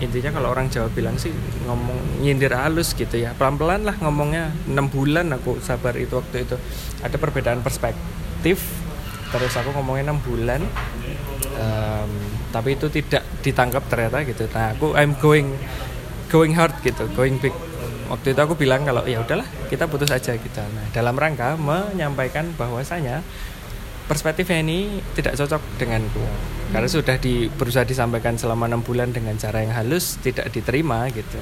intinya 0.01 0.33
kalau 0.33 0.49
orang 0.51 0.67
Jawa 0.73 0.89
bilang 0.89 1.15
sih 1.21 1.29
ngomong 1.69 2.25
nyindir 2.25 2.57
halus 2.57 2.97
gitu 2.97 3.21
ya. 3.21 3.37
Pelan-pelan 3.37 3.85
lah 3.85 3.95
ngomongnya. 4.01 4.49
Enam 4.65 4.89
bulan 4.89 5.29
aku 5.29 5.61
sabar 5.61 5.93
itu 6.01 6.17
waktu 6.17 6.49
itu. 6.49 6.57
Ada 7.05 7.21
perbedaan 7.21 7.61
perspektif. 7.61 8.65
Terus 9.29 9.53
aku 9.53 9.69
ngomongnya 9.77 10.09
enam 10.09 10.19
bulan. 10.25 10.65
Em, 11.53 12.11
tapi 12.49 12.73
itu 12.73 12.89
tidak 12.89 13.21
ditangkap 13.45 13.85
ternyata 13.85 14.25
gitu. 14.25 14.49
Nah 14.49 14.73
aku 14.73 14.97
I'm 14.97 15.13
going 15.21 15.53
going 16.33 16.57
hard 16.57 16.73
gitu 16.81 17.05
going 17.13 17.37
big. 17.37 17.53
Waktu 18.09 18.33
itu 18.33 18.41
aku 18.41 18.57
bilang 18.57 18.81
kalau 18.85 19.05
ya 19.05 19.21
udahlah 19.21 19.45
kita 19.69 19.85
putus 19.85 20.09
aja 20.09 20.33
gitu. 20.33 20.57
Nah 20.57 20.89
dalam 20.89 21.13
rangka 21.13 21.53
menyampaikan 21.53 22.49
bahwasanya 22.57 23.21
perspektifnya 24.07 24.59
ini 24.63 24.99
tidak 25.15 25.39
cocok 25.39 25.61
denganku. 25.79 26.23
Karena 26.73 26.89
sudah 26.89 27.15
di, 27.21 27.47
berusaha 27.47 27.85
disampaikan 27.85 28.33
selama 28.35 28.65
enam 28.65 28.81
bulan 28.81 29.13
dengan 29.13 29.37
cara 29.37 29.61
yang 29.61 29.73
halus 29.77 30.17
tidak 30.19 30.49
diterima 30.49 31.05
gitu. 31.13 31.37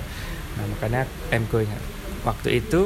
Nah 0.60 0.66
makanya 0.76 1.08
I'm 1.32 1.48
going. 1.48 1.72
Waktu 2.28 2.60
itu 2.62 2.84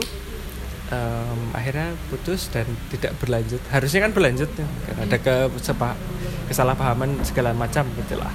em, 0.93 1.39
akhirnya 1.57 1.97
putus 2.13 2.47
dan 2.53 2.69
tidak 2.93 3.17
berlanjut. 3.17 3.59
Harusnya 3.73 4.05
kan 4.05 4.11
berlanjut 4.13 4.49
tuh 4.53 4.67
kan 4.85 4.95
ada 5.01 5.17
ke 5.17 5.35
sepa- 5.59 5.99
kesalahpahaman 6.47 7.25
segala 7.25 7.51
macam 7.57 7.89
gitulah. 7.97 8.31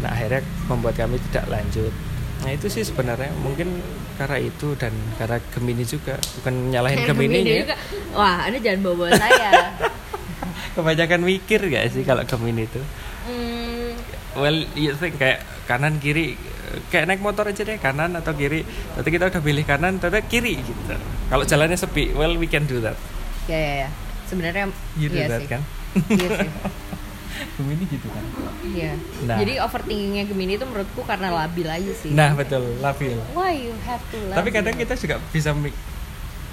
Nah 0.00 0.14
akhirnya 0.14 0.46
membuat 0.70 0.94
kami 0.96 1.18
tidak 1.30 1.50
lanjut. 1.50 1.92
Nah 2.40 2.50
itu 2.54 2.72
sih 2.72 2.86
sebenarnya. 2.86 3.34
Mungkin 3.42 3.82
karena 4.16 4.38
itu 4.40 4.72
dan 4.78 4.94
karena 5.18 5.42
Gemini 5.52 5.84
juga. 5.84 6.16
Bukan 6.40 6.72
nyalahin 6.72 7.04
Gemini 7.04 7.40
ya 7.44 7.66
juga. 7.66 7.76
Wah, 8.16 8.46
Anda 8.46 8.58
jangan 8.62 8.80
bawa 8.86 9.06
saya. 9.18 9.50
kebanyakan 10.72 11.20
mikir 11.20 11.60
gak 11.64 11.90
sih 11.90 12.02
kalau 12.02 12.22
Gemini 12.22 12.64
itu 12.64 12.80
Hmm, 13.20 13.92
well 14.34 14.56
you 14.74 14.94
think 14.94 15.14
kayak 15.14 15.40
kanan 15.64 15.98
kiri 15.98 16.34
kayak 16.88 17.04
naik 17.04 17.20
motor 17.20 17.44
aja 17.44 17.60
deh 17.60 17.76
kanan 17.76 18.14
atau 18.14 18.32
kiri 18.32 18.64
tapi 18.92 19.08
kita 19.08 19.28
udah 19.28 19.38
pilih 19.38 19.62
kanan 19.62 19.96
tapi 19.96 20.18
kiri 20.24 20.56
gitu 20.56 20.94
kalau 21.26 21.44
jalannya 21.44 21.74
sepi 21.74 22.10
well 22.12 22.34
we 22.34 22.46
can 22.46 22.64
do 22.64 22.78
that 22.78 22.96
ya 23.44 23.54
ya 23.56 23.74
ya. 23.76 23.88
Sebenarnya 24.24 24.70
you 24.94 25.06
do 25.06 25.16
iya 25.16 25.26
that 25.26 25.42
sih. 25.42 25.48
kan 25.48 25.62
Iya 26.08 26.28
sih. 26.38 26.50
Gemini 27.56 27.84
gitu 27.84 28.06
kan 28.06 28.24
Iya. 28.62 28.92
Nah. 29.24 29.36
Jadi 29.36 29.52
overthinkingnya 29.58 30.24
Gemini 30.24 30.54
itu 30.54 30.64
menurutku 30.64 31.02
karena 31.02 31.28
labil 31.30 31.66
aja 31.66 31.92
sih. 31.92 32.10
nah 32.10 32.30
betul 32.32 32.62
labil 32.78 33.18
Why 33.32 33.58
you 33.60 33.74
have 33.84 34.00
to 34.08 34.18
labil? 34.22 34.36
tapi 34.36 34.48
kadang 34.50 34.74
kita 34.74 34.94
juga 34.94 35.18
bisa 35.28 35.50
mik 35.52 35.74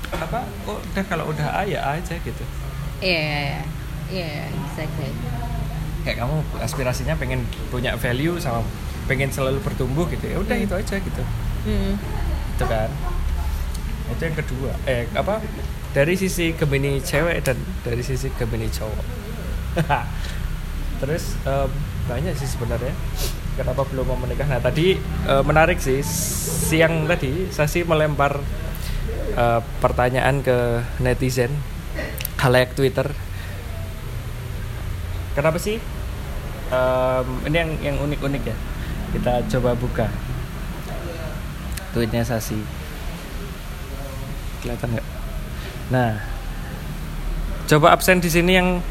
apa 0.10 0.40
oh, 0.66 0.80
udah 0.80 1.04
kalau 1.06 1.28
udah 1.28 1.48
A 1.54 1.62
ya 1.64 1.80
A 1.86 1.96
aja 1.96 2.16
gitu 2.18 2.44
Iya 2.98 3.22
iya 3.22 3.62
exactly. 4.10 5.12
kayak 6.02 6.24
kamu 6.24 6.36
aspirasinya 6.64 7.20
pengen 7.20 7.44
punya 7.68 8.00
value 8.00 8.40
sama 8.40 8.64
pengen 9.08 9.28
selalu 9.28 9.60
bertumbuh 9.60 10.08
gitu 10.08 10.24
ya 10.24 10.40
udah 10.40 10.56
Hmm. 10.56 10.66
itu 10.68 10.74
aja 10.76 10.96
gitu. 11.00 11.24
Hmm. 11.68 11.94
itu 12.56 12.66
kan. 12.66 12.90
Itu 14.08 14.22
yang 14.24 14.38
kedua. 14.40 14.72
Eh 14.88 15.04
apa? 15.12 15.44
Dari 15.92 16.16
sisi 16.16 16.56
Gemini 16.56 17.04
cewek 17.04 17.44
dan 17.44 17.58
dari 17.84 18.00
sisi 18.04 18.32
Gemini 18.36 18.72
cowok. 18.72 19.04
Terus 21.04 21.36
em, 21.44 21.70
banyak 22.08 22.34
sih 22.36 22.48
sebenarnya. 22.48 22.96
Kenapa 23.60 23.84
belum 23.90 24.06
mau 24.08 24.18
menikah? 24.18 24.48
Nah 24.48 24.64
tadi 24.64 24.96
eh, 25.00 25.44
menarik 25.44 25.78
sih. 25.78 26.00
Siang 26.68 27.04
tadi 27.06 27.52
Sasi 27.52 27.84
melempar 27.84 28.40
eh, 29.36 29.62
pertanyaan 29.84 30.40
ke 30.40 30.84
netizen. 31.04 31.52
Halayak 32.38 32.76
Twitter 32.78 33.12
kenapa 35.38 35.62
sih? 35.62 35.78
Em, 36.74 37.28
ini 37.46 37.56
yang 37.56 37.72
yang 37.86 37.98
unik-unik 38.02 38.44
ya. 38.50 38.58
Kita 39.14 39.34
coba 39.54 39.78
buka. 39.78 40.10
Tweetnya 41.94 42.26
Sasi. 42.26 42.58
Kelihatan 44.66 44.98
nggak? 44.98 45.08
Nah 45.94 46.18
coba 47.70 47.94
absen 47.94 48.18
di 48.18 48.34
sini 48.34 48.58
yang 48.58 48.82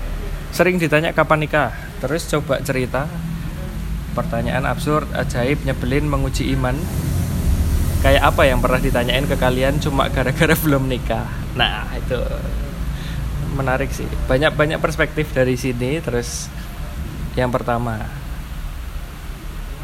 sering 0.54 0.78
ditanya 0.78 1.10
kapan 1.10 1.42
nikah. 1.42 1.74
Terus 1.98 2.30
coba 2.30 2.62
cerita. 2.62 3.10
Pertanyaan 4.14 4.64
absurd 4.64 5.10
ajaib 5.12 5.66
nyebelin 5.66 6.08
menguji 6.08 6.54
iman. 6.56 6.78
Kayak 8.00 8.32
apa 8.32 8.48
yang 8.48 8.62
pernah 8.62 8.80
ditanyain 8.80 9.26
ke 9.28 9.36
kalian 9.36 9.82
cuma 9.82 10.08
gara-gara 10.08 10.54
belum 10.64 10.88
nikah? 10.88 11.26
Nah 11.58 11.90
itu 11.92 12.16
menarik 13.56 13.90
sih. 13.90 14.04
Banyak 14.28 14.52
banyak 14.52 14.78
perspektif 14.78 15.32
dari 15.32 15.56
sini 15.56 15.98
terus 16.04 16.52
yang 17.36 17.48
pertama 17.48 18.00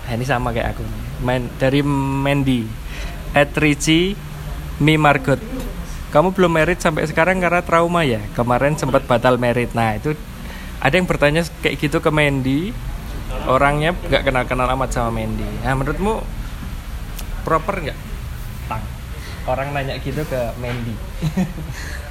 nah, 0.04 0.12
ini 0.12 0.24
sama 0.24 0.52
kayak 0.52 0.76
aku 0.76 0.84
Men, 1.24 1.48
dari 1.56 1.80
Mandy. 1.84 2.68
At 3.32 3.56
Richie 3.56 4.12
Mi 4.76 5.00
Margot. 5.00 5.40
Kamu 6.12 6.36
belum 6.36 6.52
merit 6.52 6.84
sampai 6.84 7.08
sekarang 7.08 7.40
karena 7.40 7.64
trauma 7.64 8.04
ya? 8.04 8.20
Kemarin 8.36 8.76
sempat 8.76 9.08
batal 9.08 9.40
merit. 9.40 9.72
Nah 9.72 9.96
itu 9.96 10.12
ada 10.76 10.92
yang 10.92 11.08
bertanya 11.08 11.40
kayak 11.64 11.80
gitu 11.80 12.04
ke 12.04 12.12
Mandy. 12.12 12.76
Orangnya 13.48 13.96
nggak 13.96 14.28
kenal 14.28 14.44
kenal 14.44 14.68
amat 14.76 14.92
sama 14.92 15.08
Mandy. 15.16 15.48
Nah 15.64 15.72
menurutmu 15.72 16.20
proper 17.48 17.88
nggak? 17.88 17.98
Orang 19.42 19.74
nanya 19.74 19.98
gitu 19.98 20.22
ke 20.22 20.54
Mandy 20.62 20.94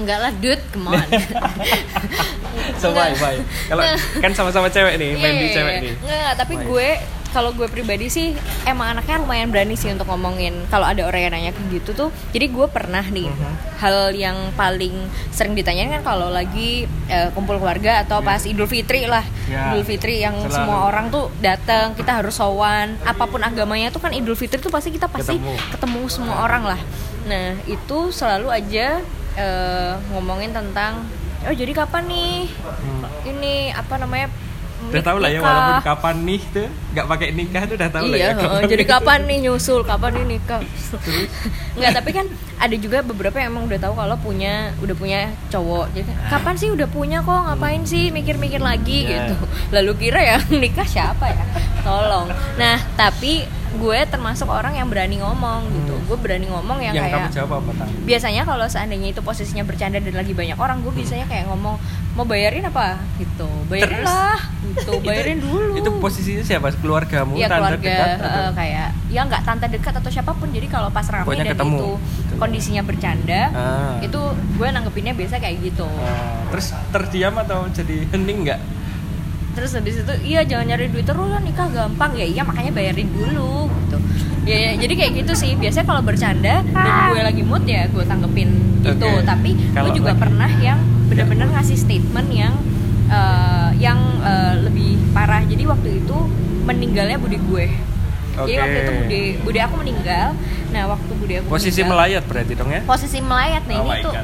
Enggak 0.00 0.18
lah, 0.18 0.32
dude, 0.34 0.62
come 0.70 0.88
on. 0.90 1.04
so 2.80 2.90
why 2.90 3.12
why 3.14 3.36
kalau 3.68 3.82
kan 4.18 4.32
sama-sama 4.32 4.66
cewek 4.66 4.96
nih 4.96 5.12
Iya, 5.12 5.20
Mandy 5.20 5.44
iya, 5.44 5.54
cewek 5.54 5.72
iya. 5.72 5.80
nih 5.80 5.92
Nggak, 5.94 6.18
nggak, 6.18 6.34
tapi 6.36 6.54
Why? 6.56 6.64
gue 6.64 6.88
kalau 7.30 7.54
gue 7.54 7.68
pribadi 7.68 8.10
sih 8.10 8.34
emang 8.64 8.90
anaknya 8.90 9.22
lumayan 9.22 9.54
berani 9.54 9.78
sih 9.78 9.86
untuk 9.86 10.02
ngomongin 10.04 10.66
kalau 10.66 10.82
ada 10.82 11.06
orang 11.06 11.22
yang 11.22 11.32
nanya 11.32 11.52
kayak 11.52 11.78
gitu 11.78 11.90
tuh. 11.94 12.10
Jadi 12.28 12.50
gue 12.50 12.66
pernah 12.66 13.06
nih 13.06 13.30
Mhm. 13.30 13.52
hal 13.78 13.96
yang 14.10 14.34
paling 14.52 14.98
sering 15.30 15.54
ditanyain 15.54 15.94
kan 15.94 16.02
kalau 16.04 16.26
lagi 16.26 16.90
eh, 17.06 17.30
kumpul 17.30 17.54
keluarga 17.56 18.02
atau 18.02 18.18
pas 18.18 18.42
Idul 18.42 18.66
Fitri 18.66 19.06
lah. 19.06 19.22
Ya, 19.46 19.70
Idul 19.70 19.86
Fitri 19.86 20.18
yang 20.18 20.34
selalu. 20.36 20.50
semua 20.52 20.78
orang 20.84 21.06
tuh 21.08 21.30
datang, 21.38 21.94
kita 21.94 22.18
harus 22.18 22.34
sowan. 22.34 22.98
Apa 23.04 23.26
pun 23.26 23.38
agamanya 23.40 23.90
tuh 23.90 23.98
kan 24.00 24.10
Idul 24.10 24.34
Fitri 24.34 24.58
tuh 24.58 24.68
pasti 24.68 24.90
kita 24.90 25.06
pasti 25.06 25.38
Ketemu. 25.38 25.54
ketemu, 25.70 26.00
semua 26.10 26.42
orang 26.42 26.66
lah. 26.66 26.80
Nah, 27.22 27.62
itu 27.64 28.10
selalu 28.10 28.50
aja 28.50 29.06
eh, 29.36 29.92
ngomongin 30.10 30.50
tentang 30.50 31.06
oh 31.40 31.54
jadi 31.54 31.72
kapan 31.72 32.04
nih 32.06 32.50
Hmm. 32.80 33.02
ini 33.24 33.72
apa 33.72 33.94
namanya 33.96 34.28
udah 34.80 35.02
tahu 35.04 35.18
lah 35.20 35.28
ya 35.28 35.40
walaupun 35.44 35.76
kapan 35.84 36.16
nih 36.24 36.40
tuh 36.56 36.68
nggak 36.96 37.06
pakai 37.06 37.28
nikah 37.36 37.62
tuh 37.68 37.76
udah 37.76 37.90
tahu 37.92 38.04
lah 38.08 38.16
iya, 38.16 38.28
ya 38.32 38.32
heeh. 38.32 38.62
jadi 38.64 38.84
kapan 38.88 39.18
nih 39.28 39.38
nyusul 39.44 39.80
kapan 39.84 40.10
nih 40.16 40.24
nikah 40.36 40.60
nggak 41.76 41.92
tapi 42.00 42.10
kan 42.16 42.26
ada 42.60 42.76
juga 42.76 43.00
beberapa 43.00 43.40
yang 43.40 43.56
emang 43.56 43.64
udah 43.64 43.80
tahu 43.80 43.94
kalau 43.96 44.16
punya 44.20 44.76
udah 44.84 44.92
punya 44.92 45.32
cowok. 45.48 45.96
Jadi 45.96 46.12
kapan 46.28 46.54
sih 46.60 46.68
udah 46.68 46.84
punya 46.86 47.24
kok? 47.24 47.40
Ngapain 47.48 47.82
sih 47.88 48.12
mikir-mikir 48.12 48.60
lagi? 48.60 49.08
Iya. 49.08 49.32
gitu. 49.32 49.34
Lalu 49.72 49.92
kira 49.96 50.20
yang 50.20 50.44
nikah 50.62 50.84
siapa 50.84 51.32
ya? 51.32 51.44
Tolong. 51.80 52.28
Nah 52.60 52.76
tapi 52.94 53.48
gue 53.70 53.98
termasuk 54.10 54.50
orang 54.50 54.76
yang 54.76 54.92
berani 54.92 55.24
ngomong 55.24 55.72
gitu. 55.72 55.94
Gue 56.04 56.20
berani 56.20 56.52
ngomong 56.52 56.84
yang, 56.84 56.92
yang 56.92 57.08
kayak 57.08 57.16
kamu 57.16 57.28
jawab 57.32 57.64
apa 57.64 57.86
biasanya 58.04 58.42
kalau 58.44 58.66
seandainya 58.68 59.08
itu 59.14 59.22
posisinya 59.24 59.64
bercanda 59.64 59.96
dan 59.96 60.12
lagi 60.12 60.36
banyak 60.36 60.58
orang 60.60 60.84
gue 60.84 60.92
biasanya 60.92 61.24
kayak 61.32 61.48
ngomong 61.48 61.80
mau 62.12 62.26
bayarin 62.28 62.68
apa? 62.68 63.00
Gitu. 63.16 63.48
Bayarin 63.72 64.04
Terus? 64.04 64.06
lah 64.06 64.38
gitu 64.60 64.92
bayarin 65.02 65.38
itu, 65.40 65.48
dulu. 65.48 65.72
itu 65.80 65.90
posisinya 65.96 66.44
siapa? 66.44 66.76
Keluargamu 66.76 67.40
tante 67.40 67.48
keluarga 67.56 67.80
dekat 67.80 68.08
eh, 68.12 68.26
atau- 68.28 68.52
kayak 68.52 68.90
ya 69.10 69.20
nggak 69.22 69.42
tante 69.42 69.66
dekat 69.66 69.90
atau 69.92 70.06
siapa 70.06 70.30
pun 70.32 70.48
jadi 70.48 70.64
kalau 70.64 70.86
pas 70.88 71.02
rame 71.04 71.26
Pokoknya 71.26 71.44
dan 71.44 71.52
ketemu, 71.52 71.76
itu 71.76 71.90
gitu. 71.98 72.34
kondisinya 72.38 72.82
bercanda 72.82 73.40
Ah. 73.50 73.98
itu 73.98 74.20
gue 74.54 74.68
nanggepinnya 74.68 75.12
biasa 75.12 75.34
kayak 75.36 75.56
gitu. 75.60 75.86
Ah, 75.98 76.46
terus 76.48 76.66
terdiam 76.88 77.34
atau 77.36 77.66
jadi 77.68 78.06
hening 78.08 78.38
nggak? 78.44 78.60
Terus 79.50 79.74
habis 79.74 79.98
itu 79.98 80.14
iya 80.24 80.40
jangan 80.42 80.62
nyari 80.64 80.86
duit 80.88 81.02
terus 81.02 81.26
lah 81.26 81.38
nikah 81.38 81.66
gampang. 81.68 82.14
Ya 82.14 82.22
iya 82.24 82.42
makanya 82.42 82.70
bayarin 82.70 83.10
dulu 83.10 83.66
gitu. 83.66 83.98
Ya, 84.40 84.56
ya, 84.56 84.72
jadi 84.78 84.94
kayak 84.96 85.12
gitu 85.20 85.32
sih. 85.36 85.52
Biasanya 85.52 85.84
kalau 85.84 86.00
bercanda 86.00 86.62
dan 86.62 86.86
gue 87.10 87.20
lagi 87.20 87.42
mood 87.42 87.66
ya 87.66 87.84
gue 87.86 88.00
tanggepin 88.00 88.50
itu. 88.80 88.94
Oke. 89.04 89.26
tapi 89.26 89.50
Kalau 89.74 89.90
gue 89.90 89.98
juga 89.98 90.14
lagi- 90.14 90.22
pernah 90.22 90.50
yang 90.56 90.78
bener-bener 91.06 91.50
ngasih 91.50 91.76
statement 91.76 92.30
yang 92.30 92.54
eh, 93.10 93.70
yang 93.76 93.98
eh, 94.22 94.54
lebih 94.62 95.02
parah. 95.10 95.42
Jadi 95.42 95.66
waktu 95.66 95.98
itu 95.98 96.14
meninggalnya 96.62 97.18
budi 97.18 97.42
gue 97.42 97.66
jadi 98.46 98.54
Oke. 98.56 98.62
waktu 98.62 98.78
itu 98.80 98.92
budi 99.00 99.22
budi 99.44 99.58
aku 99.60 99.74
meninggal 99.80 100.26
nah 100.70 100.82
waktu 100.86 101.12
budi 101.18 101.34
aku 101.40 101.46
posisi 101.50 101.80
meninggal, 101.82 101.90
melayat 101.92 102.22
berarti 102.28 102.52
dong 102.54 102.70
ya 102.70 102.80
posisi 102.86 103.18
melayat 103.20 103.62
nih 103.66 103.78
Oh 103.80 103.86
ini 103.86 104.00
tuh 104.04 104.14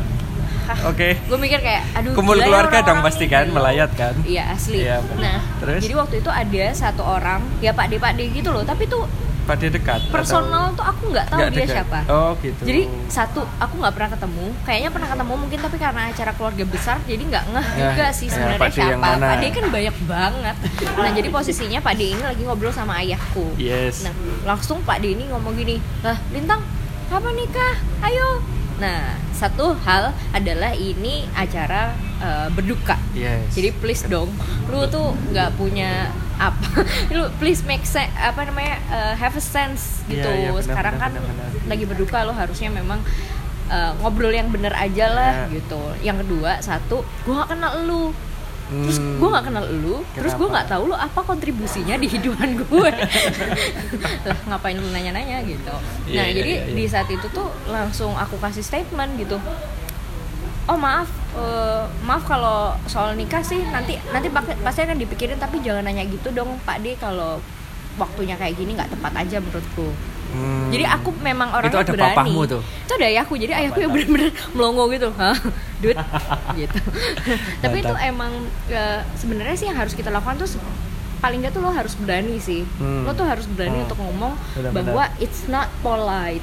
Oke. 0.90 1.08
gue 1.14 1.38
mikir 1.38 1.62
kayak 1.62 1.82
aduh 1.94 2.11
Kumpul 2.18 2.42
ya 2.42 2.50
keluarga 2.50 2.78
dong 2.82 2.99
pasti 2.99 3.30
kan, 3.30 3.46
melayat 3.54 3.90
kan? 3.94 4.14
iya 4.26 4.50
asli 4.50 4.82
benar. 4.82 4.99
nah 5.23 5.38
Terus? 5.62 5.80
jadi 5.87 5.94
waktu 5.94 6.14
itu 6.18 6.30
ada 6.30 6.64
satu 6.75 7.02
orang 7.06 7.38
ya 7.62 7.70
pak 7.70 7.87
de 7.87 8.02
pak 8.02 8.18
de 8.18 8.26
gitu 8.35 8.50
loh 8.50 8.66
tapi 8.66 8.90
tuh 8.90 9.06
Pak 9.46 9.56
dia 9.56 9.70
dekat 9.70 10.00
atau- 10.00 10.12
personal 10.12 10.64
tuh 10.72 10.82
aku 10.82 11.02
nggak 11.08 11.26
tahu 11.26 11.38
Nggak 11.38 11.50
dia 11.50 11.60
dekat? 11.60 11.76
siapa 11.78 11.98
oh 12.08 12.30
gitu 12.36 12.62
jadi 12.62 12.82
satu 13.06 13.40
aku 13.56 13.74
nggak 13.76 13.94
pernah 13.94 14.10
ketemu 14.10 14.44
kayaknya 14.62 14.90
pernah 14.90 15.08
ketemu 15.08 15.32
mungkin 15.36 15.58
tapi 15.60 15.76
karena 15.76 16.02
acara 16.06 16.32
keluarga 16.32 16.64
besar 16.66 16.96
jadi 17.04 17.22
nggak 17.24 17.44
ngeh 17.48 17.66
Ya, 17.68 17.84
juga 17.86 18.06
sih 18.10 18.26
ya, 18.26 18.32
sebenarnya 18.32 18.58
yang 18.58 19.00
siapa? 19.00 19.22
Pak 19.22 19.36
D 19.36 19.44
kan 19.48 19.64
banyak 19.68 19.96
banget 20.04 20.56
nah 20.92 21.10
jadi 21.10 21.28
posisinya 21.28 21.78
Pak 21.78 21.94
D 21.94 22.02
ini 22.08 22.22
lagi 22.22 22.42
ngobrol 22.42 22.70
sama 22.70 22.98
ayahku 22.98 23.46
yes 23.56 24.02
Nah, 24.02 24.12
langsung 24.44 24.82
Pak 24.82 24.98
D 24.98 25.12
ini 25.12 25.26
ngomong 25.26 25.54
gini, 25.54 25.76
"Lah, 26.00 26.18
Lintang, 26.28 26.62
kapan 27.06 27.34
nikah? 27.34 27.74
Ayo." 28.00 28.42
Nah, 28.76 29.02
satu 29.30 29.72
hal 29.80 30.10
adalah 30.30 30.72
ini 30.72 31.24
acara 31.32 31.96
eh, 32.18 32.49
berduka. 32.50 32.96
yes 33.12 33.52
Jadi 33.52 33.68
please 33.75 34.04
dong, 34.04 34.30
lu 34.66 34.85
tuh 34.87 35.12
nggak 35.30 35.54
punya 35.54 36.08
apa, 36.37 36.85
lu 37.14 37.28
please 37.37 37.64
make 37.64 37.82
sense 37.82 38.12
apa 38.14 38.44
namanya 38.44 38.76
eh, 38.87 39.14
have 39.14 39.32
a 39.32 39.40
sense 39.40 40.04
Iya, 40.04 40.11
gitu. 40.14 40.28
iya, 40.30 40.49
benar, 40.50 40.64
Sekarang 40.64 40.94
benar, 40.94 41.08
kan 41.08 41.11
benar, 41.14 41.49
benar. 41.49 41.49
lagi 41.66 41.85
berduka 41.85 42.18
lo 42.23 42.32
harusnya 42.32 42.68
memang 42.68 43.00
eh, 43.66 43.92
ngobrol 43.99 44.30
yang 44.30 44.49
bener 44.49 44.70
aja 44.70 45.06
lah 45.08 45.32
Iya. 45.46 45.56
gitu. 45.56 45.80
Yang 46.00 46.16
kedua, 46.25 46.50
satu, 46.61 46.96
gua 47.23 47.42
gak 47.42 47.50
kenal 47.52 47.75
lu. 47.82 48.04
Terus 48.66 48.99
Hmm. 48.99 49.23
gue 49.23 49.28
gak 49.30 49.46
kenal 49.46 49.62
lu, 49.70 50.02
terus 50.11 50.35
gue 50.35 50.42
Kenapa? 50.42 50.58
gak 50.58 50.75
tahu 50.75 50.90
lu 50.90 50.96
apa 50.99 51.20
kontribusinya 51.23 51.94
di 51.94 52.11
hidupan 52.11 52.58
gue. 52.58 52.90
lah 54.26 54.38
ngapain 54.44 54.75
lu 54.75 54.90
nanya-nanya 54.90 55.38
gitu. 55.46 55.70
Iya, 56.04 56.18
nah 56.18 56.26
iya, 56.26 56.35
jadi 56.35 56.50
iya, 56.52 56.64
iya. 56.66 56.75
di 56.75 56.85
saat 56.85 57.06
itu 57.06 57.30
tuh 57.30 57.46
langsung 57.66 58.11
aku 58.12 58.35
kasih 58.37 58.62
statement 58.62 59.18
gitu. 59.18 59.38
Oh 60.66 60.75
maaf, 60.75 61.06
eh, 61.32 61.82
maaf 62.02 62.23
kalau 62.25 62.58
soal 62.85 63.14
nikah 63.14 63.38
sih 63.40 63.62
nanti 63.64 63.94
nanti 64.08 64.26
pasti 64.58 64.80
akan 64.82 64.96
dipikirin 64.96 65.37
tapi 65.37 65.58
jangan 65.58 65.85
nanya 65.85 66.02
gitu 66.04 66.30
dong 66.30 66.58
Pak 66.62 66.82
D 66.82 66.94
kalau 66.96 67.38
waktunya 67.96 68.35
kayak 68.35 68.54
gini 68.54 68.75
nggak 68.75 68.90
tepat 68.90 69.12
aja 69.16 69.38
menurutku. 69.38 69.88
Hmm. 70.26 70.68
Jadi 70.68 70.82
aku 70.85 71.14
memang 71.16 71.49
orang 71.50 71.70
Itu 71.70 71.78
ada 71.78 71.87
berani. 71.88 72.12
papahmu 72.12 72.42
tuh? 72.46 72.61
Itu 72.82 72.92
ada 72.92 73.06
ayahku. 73.06 73.35
Jadi 73.37 73.52
ayahku 73.54 73.78
yang 73.78 73.92
bener-bener 73.94 74.35
melongo 74.52 74.90
gitu. 74.90 75.08
Hah? 75.12 75.38
Duit 75.78 75.94
gitu. 76.61 76.78
Tapi 77.62 77.76
itu 77.78 77.94
emang 78.02 78.32
eh, 78.66 79.00
sebenarnya 79.14 79.54
sih 79.54 79.66
yang 79.66 79.78
harus 79.78 79.94
kita 79.94 80.11
lakukan 80.11 80.35
tuh 80.37 80.50
paling 81.16 81.40
nggak 81.40 81.54
tuh 81.54 81.62
lo 81.62 81.70
harus 81.70 81.94
berani 81.94 82.37
sih. 82.37 82.66
Hmm. 82.76 83.06
Lo 83.06 83.14
tuh 83.14 83.23
harus 83.23 83.46
berani 83.46 83.78
Hmm. 83.78 83.87
untuk 83.87 83.99
ngomong 83.99 84.35
Benar-benar. 84.52 84.82
bahwa 84.85 85.04
it's 85.16 85.46
not 85.46 85.70
polite. 85.78 86.42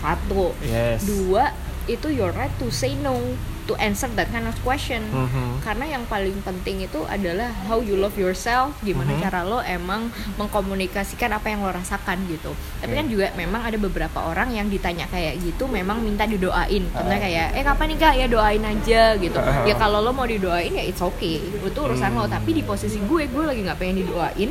Satu. 0.00 0.50
yes 0.60 1.06
Dua, 1.06 1.54
itu 1.86 2.08
your 2.08 2.32
right 2.32 2.52
to 2.56 2.68
say 2.68 2.92
no 2.94 3.16
to 3.64 3.78
answer 3.78 4.10
that 4.12 4.26
kind 4.28 4.44
of 4.44 4.56
question. 4.60 4.98
Mhm. 5.06 5.62
Karena 5.62 5.86
yang 5.88 6.02
paling 6.04 6.34
penting 6.42 6.82
itu 6.82 7.06
adalah 7.06 7.54
how 7.64 7.78
you 7.78 7.94
love 7.94 8.18
yourself, 8.18 8.74
gimana 8.80 9.14
Mhm. 9.14 9.22
cara 9.22 9.40
lo 9.42 9.62
emang 9.62 10.10
mengkomunikasikan 10.34 11.30
apa 11.30 11.48
yang 11.48 11.62
lo 11.62 11.70
rasakan 11.70 12.18
gitu. 12.26 12.50
Tapi 12.80 12.90
Oke. 12.90 12.98
kan 12.98 13.06
juga 13.06 13.26
memang 13.32 13.62
ada 13.62 13.78
beberapa 13.78 14.26
orang 14.26 14.50
yang 14.50 14.66
ditanya 14.66 15.06
kayak 15.06 15.38
gitu 15.38 15.64
memang 15.64 16.02
minta 16.02 16.26
didoain. 16.26 16.82
Karena 16.90 17.14
Ah. 17.14 17.20
kayak 17.20 17.46
eh 17.54 17.62
kapan 17.62 17.86
nikah 17.88 18.12
ya 18.12 18.26
doain 18.26 18.64
aja 18.64 19.02
gitu. 19.14 19.38
Ah. 19.38 19.62
Ya 19.62 19.74
kalau 19.74 20.02
lo 20.02 20.10
mau 20.10 20.26
didoain 20.26 20.72
ya 20.72 20.82
it's 20.82 21.00
okay. 21.00 21.38
Itu 21.38 21.78
urusan 21.80 22.10
lo. 22.12 22.26
Hmm. 22.26 22.34
Tapi 22.34 22.50
di 22.52 22.62
posisi 22.62 22.98
gue 22.98 23.22
gue 23.24 23.44
lagi 23.46 23.60
nggak 23.62 23.78
pengen 23.78 24.02
didoain 24.02 24.50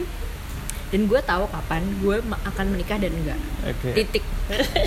dan 0.90 1.02
gue 1.06 1.20
tahu 1.22 1.44
kapan 1.46 1.84
gue 2.00 2.18
akan 2.24 2.66
menikah 2.72 2.96
dan 2.96 3.12
enggak. 3.12 3.40
oke 3.62 3.90
Titik. 3.94 4.24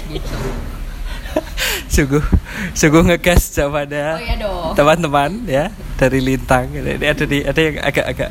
gitu. 0.09 0.37
Sungguh 1.92 2.24
sungguh 2.72 3.02
ngegas 3.12 3.52
kepada 3.52 4.16
Oh 4.16 4.24
ya 4.24 4.35
dong. 4.40 4.72
teman-teman 4.72 5.31
ya 5.44 5.68
dari 6.00 6.24
lintang. 6.24 6.72
Ini 6.72 6.96
ada 7.05 7.24
di 7.28 7.38
ada 7.44 7.61
yang 7.61 7.76
agak-agak 7.85 8.31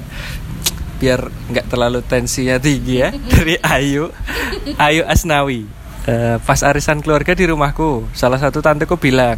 biar 0.97 1.21
nggak 1.49 1.65
terlalu 1.69 1.99
tensinya 2.05 2.57
tinggi 2.61 3.01
ya 3.01 3.09
dari 3.33 3.57
Ayu 3.61 4.09
Ayu 4.81 5.05
Asnawi. 5.05 5.65
Eh, 6.09 6.41
pas 6.41 6.57
arisan 6.65 6.97
keluarga 7.05 7.37
di 7.37 7.45
rumahku 7.45 8.09
salah 8.17 8.41
satu 8.41 8.57
tanteku 8.57 8.97
bilang 8.97 9.37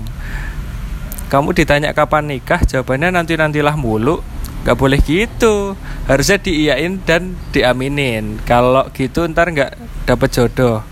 kamu 1.28 1.50
ditanya 1.52 1.92
kapan 1.98 2.30
nikah? 2.30 2.62
Jawabannya 2.64 3.10
nanti 3.10 3.34
nantilah 3.34 3.74
mulu 3.74 4.22
nggak 4.64 4.78
boleh 4.80 5.02
gitu. 5.04 5.76
Harusnya 6.08 6.40
diiyain 6.40 7.02
dan 7.04 7.36
diaminin. 7.52 8.40
Kalau 8.48 8.88
gitu 8.96 9.26
ntar 9.28 9.50
nggak 9.52 9.76
dapet 10.08 10.30
jodoh. 10.32 10.86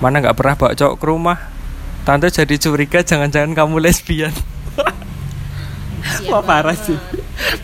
Mana 0.00 0.18
nggak 0.18 0.34
pernah 0.34 0.56
bawa 0.58 0.72
cowok 0.74 0.96
ke 0.96 1.04
rumah 1.06 1.38
tante 2.02 2.26
jadi 2.30 2.54
curiga 2.58 3.00
jangan-jangan 3.06 3.54
kamu 3.54 3.78
lesbian. 3.78 4.34
Wah 6.30 6.42
parah 6.42 6.74
sih? 6.74 6.98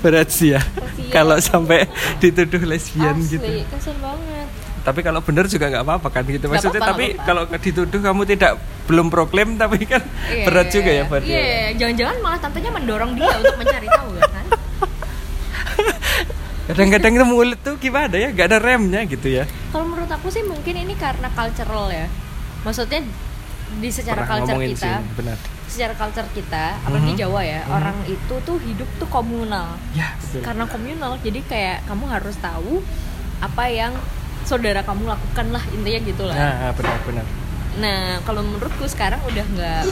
Berat 0.02 0.30
sih 0.30 0.54
ya. 0.54 0.62
Kalau 1.10 1.40
sampai 1.40 1.88
dituduh 2.22 2.62
lesbian 2.62 3.18
Asli, 3.18 3.38
gitu. 3.38 3.50
banget. 3.98 4.48
Tapi 4.86 5.00
kalau 5.04 5.20
bener 5.20 5.44
juga 5.50 5.68
nggak 5.68 5.84
apa-apa 5.84 6.08
kan 6.08 6.22
gitu. 6.24 6.46
Maksudnya 6.46 6.80
apa-apa, 6.80 6.94
tapi 6.94 7.04
nggak 7.12 7.26
kalau 7.26 7.42
dituduh 7.58 8.00
kamu 8.00 8.22
tidak 8.24 8.52
belum 8.88 9.12
proklaim 9.12 9.60
Tapi 9.60 9.84
kan 9.84 10.00
Iya, 10.32 10.44
berat 10.48 10.68
juga 10.72 10.90
ya 10.92 11.02
buat 11.04 11.20
Iya, 11.20 11.28
dia 11.28 11.44
jangan-jangan 11.76 12.16
malah 12.24 12.38
tantenya 12.40 12.70
mendorong 12.72 13.12
dia 13.18 13.28
untuk 13.36 13.56
mencari 13.58 13.88
tahu 13.90 14.10
ya 14.16 14.28
kan. 14.32 14.44
Kadang-kadang 16.68 17.12
itu 17.16 17.26
mulut 17.26 17.60
tuh 17.64 17.74
gimana 17.80 18.14
ya? 18.16 18.28
Gak 18.32 18.46
ada 18.52 18.58
remnya 18.60 19.00
gitu 19.08 19.28
ya. 19.28 19.44
Kalau 19.72 19.88
menurut 19.88 20.08
aku 20.08 20.28
sih 20.28 20.44
mungkin 20.44 20.76
ini 20.76 20.94
karena 20.96 21.32
cultural 21.32 21.88
ya. 21.88 22.06
Maksudnya 22.64 23.04
di 23.78 23.88
secara 23.92 24.24
Pernah 24.24 24.40
culture 24.40 24.60
kita, 24.64 24.92
sih, 24.96 24.96
benar 25.14 25.36
secara 25.68 25.92
culture 25.94 26.28
kita, 26.32 26.64
apalagi 26.80 27.12
Mhm. 27.12 27.20
Jawa 27.20 27.40
ya, 27.44 27.60
Mhm. 27.68 27.76
orang 27.76 27.96
itu 28.08 28.34
tuh 28.42 28.56
hidup 28.64 28.88
tuh 28.96 29.08
komunal. 29.12 29.76
Ya 29.92 30.16
betul 30.16 30.40
Karena 30.40 30.64
komunal, 30.64 31.12
jadi 31.20 31.40
kayak 31.44 31.78
kamu 31.84 32.04
harus 32.08 32.36
tahu 32.40 32.80
apa 33.38 33.64
yang 33.68 33.92
saudara 34.48 34.80
kamu 34.80 35.04
lakukan 35.04 35.46
lah 35.52 35.62
intinya 35.76 36.00
gitu 36.00 36.22
lah. 36.24 36.36
Nah 36.36 36.72
benar-benar 36.72 37.26
Nah, 37.78 38.18
kalau 38.26 38.42
menurutku 38.42 38.90
sekarang 38.90 39.22
udah 39.22 39.44
nggak 39.54 39.82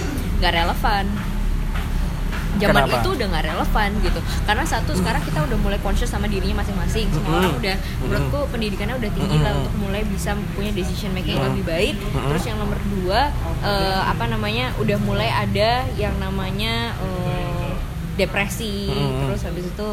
nggak 0.43 0.53
relevan. 0.59 1.07
Zaman 2.57 2.89
Kenapa? 2.89 2.97
itu 2.99 3.09
udah 3.13 3.27
nggak 3.29 3.45
relevan 3.47 3.91
gitu. 4.01 4.21
Karena 4.43 4.65
satu 4.65 4.91
sekarang 4.93 5.23
kita 5.23 5.39
udah 5.45 5.59
mulai 5.61 5.79
conscious 5.79 6.09
sama 6.09 6.25
dirinya 6.25 6.61
masing-masing. 6.61 7.07
Semua 7.09 7.29
Mm-mm. 7.29 7.41
orang 7.43 7.55
udah 7.61 7.77
menurutku 8.01 8.39
pendidikannya 8.49 8.97
udah 8.97 9.11
tinggi 9.13 9.37
lah 9.39 9.53
Mm-mm. 9.53 9.61
untuk 9.63 9.75
mulai 9.79 10.03
bisa 10.03 10.31
punya 10.53 10.73
decision 10.73 11.13
making 11.13 11.37
yang 11.37 11.45
Mm-mm. 11.45 11.53
lebih 11.61 11.67
baik. 11.69 11.95
Terus 12.01 12.43
yang 12.45 12.57
nomor 12.57 12.79
dua 12.83 13.21
eh, 13.61 14.01
apa 14.03 14.25
namanya 14.27 14.73
udah 14.77 14.99
mulai 14.99 15.29
ada 15.29 15.85
yang 15.95 16.17
namanya 16.17 16.97
eh, 16.97 17.73
depresi. 18.17 18.89
Terus 18.93 19.41
habis 19.45 19.69
itu 19.69 19.89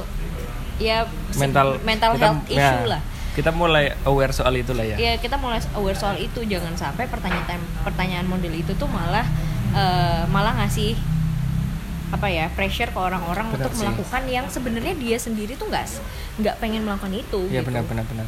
ya 0.80 1.06
Mental 1.36 1.78
mental 1.84 2.16
kita- 2.16 2.24
health 2.34 2.48
ya, 2.48 2.58
issue 2.58 2.88
lah. 2.90 3.02
Kita 3.34 3.50
mulai 3.50 3.90
aware 4.06 4.30
soal 4.30 4.54
itu 4.56 4.72
lah 4.72 4.86
ya 4.86 4.94
ya 4.96 5.12
kita 5.18 5.36
mulai 5.36 5.58
aware 5.74 5.98
soal 5.98 6.14
itu 6.16 6.46
jangan 6.46 6.78
sampai 6.78 7.10
pertanyaan 7.10 7.58
pertanyaan 7.82 8.30
model 8.30 8.54
itu 8.54 8.78
tuh 8.78 8.86
malah 8.86 9.26
eh, 9.74 10.24
malah 10.30 10.54
ngasih 10.62 10.94
apa 12.14 12.30
ya 12.30 12.46
pressure 12.54 12.94
ke 12.94 13.00
orang-orang 13.02 13.50
Benar 13.50 13.58
untuk 13.58 13.72
sih. 13.74 13.82
melakukan 13.82 14.24
yang 14.30 14.46
sebenarnya 14.46 14.94
dia 14.94 15.18
sendiri 15.18 15.58
tuh 15.58 15.66
nggak 15.66 15.86
nggak 16.38 16.56
pengen 16.62 16.86
melakukan 16.86 17.10
itu 17.10 17.50
Iya 17.50 17.66
gitu. 17.66 17.74
benar 17.74 17.84
benar 17.90 18.06
benar. 18.06 18.28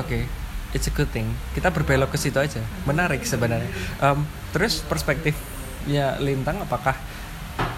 Oke, 0.00 0.24
it's 0.72 0.88
a 0.88 0.94
good 0.96 1.12
thing. 1.12 1.28
Kita 1.52 1.68
berbelok 1.68 2.08
ke 2.08 2.18
situ 2.18 2.40
aja. 2.40 2.64
Menarik 2.88 3.20
sebenarnya. 3.22 3.68
Em, 4.00 4.24
terus 4.50 4.80
perspektifnya 4.82 6.16
Lintang 6.16 6.64
apakah 6.64 6.96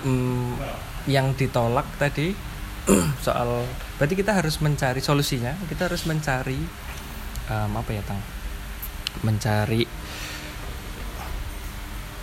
mm, 0.06 0.54
yang 1.10 1.34
ditolak 1.34 1.90
tadi 1.98 2.30
soal 3.26 3.66
berarti 3.98 4.14
kita 4.14 4.30
harus 4.38 4.62
mencari 4.62 5.02
solusinya. 5.02 5.58
Kita 5.66 5.90
harus 5.90 6.06
mencari 6.06 6.62
em, 7.50 7.72
apa 7.74 7.90
ya 7.90 8.02
tang? 8.06 8.22
mencari 9.22 9.86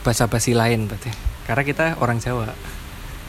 bahasa 0.03 0.27
basi 0.27 0.51
lain 0.51 0.91
berarti 0.91 1.30
karena 1.45 1.63
kita 1.65 1.85
orang 2.01 2.17
Jawa. 2.21 2.51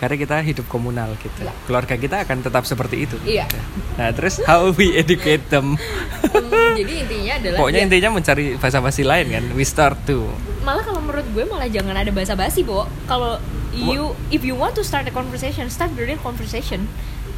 Karena 0.03 0.19
kita 0.19 0.43
hidup 0.43 0.67
komunal 0.67 1.15
gitu. 1.23 1.47
Iya. 1.47 1.55
keluarga 1.63 1.95
kita 1.95 2.27
akan 2.27 2.43
tetap 2.43 2.67
seperti 2.67 3.07
itu. 3.07 3.17
Iya. 3.23 3.47
nah 3.95 4.11
terus 4.11 4.43
how 4.43 4.75
we 4.75 4.99
educate 4.99 5.47
them? 5.47 5.79
Hmm, 6.27 6.75
jadi 6.75 6.93
intinya 7.07 7.33
adalah 7.39 7.59
pokoknya 7.63 7.81
ya, 7.81 7.87
intinya 7.87 8.11
mencari 8.19 8.45
bahasa 8.59 8.79
basi 8.83 9.03
lain 9.07 9.27
kan. 9.31 9.45
We 9.55 9.63
start 9.63 10.03
to. 10.11 10.27
Malah 10.67 10.83
kalau 10.83 11.01
menurut 11.07 11.27
gue 11.31 11.45
malah 11.47 11.71
jangan 11.71 11.95
ada 11.95 12.11
basa 12.11 12.35
basi 12.35 12.67
bo. 12.67 12.91
Kalau 13.07 13.39
you 13.73 14.13
if 14.29 14.45
you 14.45 14.53
want 14.53 14.77
to 14.77 14.85
start 14.85 15.09
a 15.09 15.15
conversation 15.15 15.73
start 15.73 15.89
the 15.97 16.05
real 16.05 16.21
conversation 16.21 16.85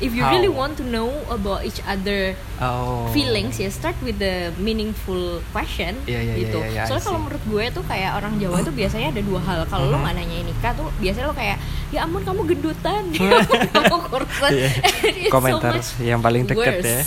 if 0.02 0.10
you 0.10 0.22
How? 0.22 0.34
really 0.34 0.50
want 0.50 0.74
to 0.74 0.84
know 0.84 1.10
about 1.28 1.62
each 1.62 1.78
other 1.84 2.34
oh. 2.58 3.06
feelings 3.10 3.58
ya 3.58 3.70
start 3.70 3.94
with 4.02 4.18
the 4.18 4.50
meaningful 4.58 5.38
question 5.54 5.94
Iya, 6.04 6.20
iya, 6.20 6.34
gitu. 6.40 6.58
iya, 6.58 6.70
iya, 6.70 6.82
I 6.82 6.88
soalnya 6.90 7.04
kalau 7.06 7.20
menurut 7.22 7.44
gue 7.46 7.64
tuh 7.70 7.84
kayak 7.86 8.10
orang 8.18 8.34
Jawa 8.38 8.56
tuh 8.62 8.74
biasanya 8.74 9.08
ada 9.14 9.22
dua 9.22 9.40
hal. 9.40 9.60
Kalau 9.66 9.86
lo 9.88 9.96
Mhm. 9.96 10.02
nggak 10.02 10.14
nanya 10.18 10.36
nikah 10.44 10.72
tuh 10.74 10.88
biasanya 10.98 11.26
lo 11.30 11.34
kayak 11.34 11.56
ya 11.90 11.98
ampun 12.02 12.22
kamu 12.22 12.40
gendutan. 12.48 13.02
Ya 13.14 13.30
ampun, 13.40 13.60
kamu 13.70 13.96
it's 14.24 15.30
so 15.30 15.32
komentar 15.32 15.72
much 15.78 15.88
yang 16.02 16.20
paling 16.20 16.42
deket 16.44 16.82
worse. 16.82 16.86
ya 16.86 17.00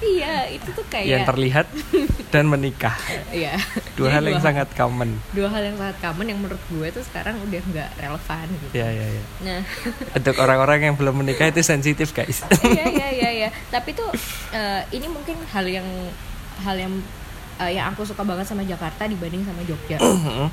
iya 0.00 0.48
itu 0.48 0.68
tuh 0.72 0.84
kayak 0.88 1.06
yang 1.06 1.24
terlihat 1.28 1.66
dan 2.32 2.48
menikah. 2.48 2.96
Iya. 3.30 3.54
Dua 3.94 4.10
Jadi 4.10 4.14
hal 4.16 4.24
yang 4.26 4.42
sangat 4.42 4.68
common. 4.74 5.14
Dua 5.30 5.46
hal 5.52 5.62
yang 5.62 5.76
sangat 5.78 5.96
common 6.02 6.26
yang 6.26 6.38
menurut 6.42 6.62
gue 6.66 6.88
tuh 6.90 7.04
sekarang 7.06 7.38
udah 7.46 7.62
nggak 7.62 7.90
relevan 8.02 8.46
gitu. 8.50 8.74
Ya 8.74 8.88
ya 8.90 9.06
ya 9.06 9.22
nah. 9.46 9.60
Untuk 10.18 10.34
orang-orang 10.42 10.90
yang 10.90 10.94
belum 10.98 11.14
menikah 11.22 11.46
itu 11.46 11.62
sensitif 11.62 12.10
guys. 12.10 12.42
Iya 12.64 12.84
iya 12.90 13.08
iya 13.22 13.30
iya. 13.30 13.48
Tapi 13.70 13.94
tuh 13.94 14.10
eh, 14.50 14.82
ini 14.90 15.06
mungkin 15.06 15.38
hal 15.54 15.66
yang 15.68 15.86
hal 16.66 16.76
yang 16.76 16.94
eh, 17.60 17.76
yang 17.76 17.92
aku 17.92 18.02
suka 18.02 18.22
banget 18.22 18.44
sama 18.44 18.64
Jakarta 18.64 19.04
dibanding 19.04 19.44
sama 19.44 19.60
Jogja. 19.62 20.00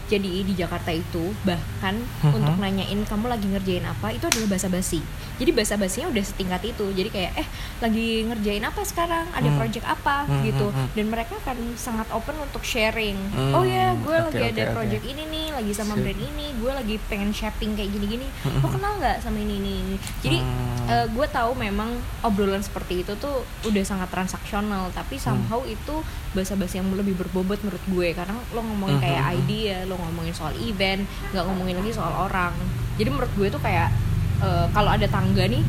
Jadi 0.08 0.44
di 0.44 0.54
Jakarta 0.54 0.90
itu 0.90 1.32
bahkan 1.42 1.96
Mhm. 2.20 2.34
untuk 2.34 2.56
nanyain 2.58 3.00
kamu 3.02 3.26
lagi 3.28 3.48
ngerjain 3.48 3.84
apa 3.84 4.12
itu 4.12 4.24
adalah 4.24 4.48
bahasa 4.50 4.68
basi. 4.68 5.00
Jadi 5.38 5.52
bahasa 5.52 5.76
basinya 5.76 6.08
udah 6.10 6.24
setingkat 6.24 6.62
itu. 6.68 6.86
Jadi 6.92 7.10
kayak 7.10 7.32
eh 7.38 7.48
lagi 7.80 8.08
ngerjain 8.26 8.62
apa 8.62 8.82
sekarang? 8.84 9.26
Ada 9.32 9.48
Hmm. 9.48 9.58
project 9.58 9.86
apa? 9.86 10.26
Hmm, 10.26 10.44
gitu. 10.44 10.68
Dan 10.92 11.06
mereka 11.08 11.36
kan 11.42 11.56
sangat 11.76 12.10
open 12.10 12.36
untuk 12.38 12.62
sharing. 12.62 13.16
Hmm, 13.32 13.54
oh 13.54 13.64
ya 13.64 13.96
gue 13.96 14.18
lagi 14.20 14.38
oke, 14.38 14.52
ada 14.52 14.64
oke. 14.66 14.74
project 14.76 15.04
ini 15.06 15.24
nih 15.26 15.46
lagi 15.54 15.72
sama 15.72 15.94
Sip. 15.94 16.04
brand 16.04 16.22
ini 16.22 16.46
gue 16.54 16.72
lagi 16.74 16.96
pengen 17.08 17.32
shopping 17.32 17.72
kayak 17.74 17.90
gini-gini. 17.90 18.28
Lo 18.44 18.68
kenal 18.68 18.98
nggak 18.98 19.22
sama 19.22 19.38
ini 19.38 19.56
ini, 19.56 19.74
ini? 19.80 19.96
jadi 20.20 20.38
eh, 20.88 21.06
gue 21.08 21.28
tahu 21.30 21.52
memang 21.54 21.94
obrolan 22.22 22.60
seperti 22.60 23.02
itu 23.02 23.14
tuh 23.16 23.40
udah 23.64 23.84
sangat 23.84 24.10
transaksional. 24.10 24.90
Tapi 24.90 25.16
somehow 25.18 25.62
itu 25.64 26.02
bahasa-bahasa 26.34 26.78
yang 26.78 26.90
lebih 26.98 27.14
berbobot 27.16 27.62
menurut 27.62 27.84
gue. 27.86 28.08
Karena 28.18 28.36
lo 28.52 28.62
ngomongin 28.66 28.98
kayak 28.98 29.22
mhm. 29.24 29.36
idea 29.38 29.78
lo 29.86 29.96
ngomongin 30.02 30.34
soal 30.34 30.54
event 30.58 31.06
nggak 31.32 31.46
ngomongin 31.46 31.76
lagi 31.80 31.92
soal 31.94 32.14
orang. 32.26 32.54
Jadi 32.98 33.10
menurut 33.14 33.32
gue 33.38 33.48
tuh 33.54 33.62
kayak 33.62 33.94
eh, 34.42 34.66
kalau 34.74 34.90
ada 34.90 35.06
tangga 35.06 35.46
nih 35.46 35.62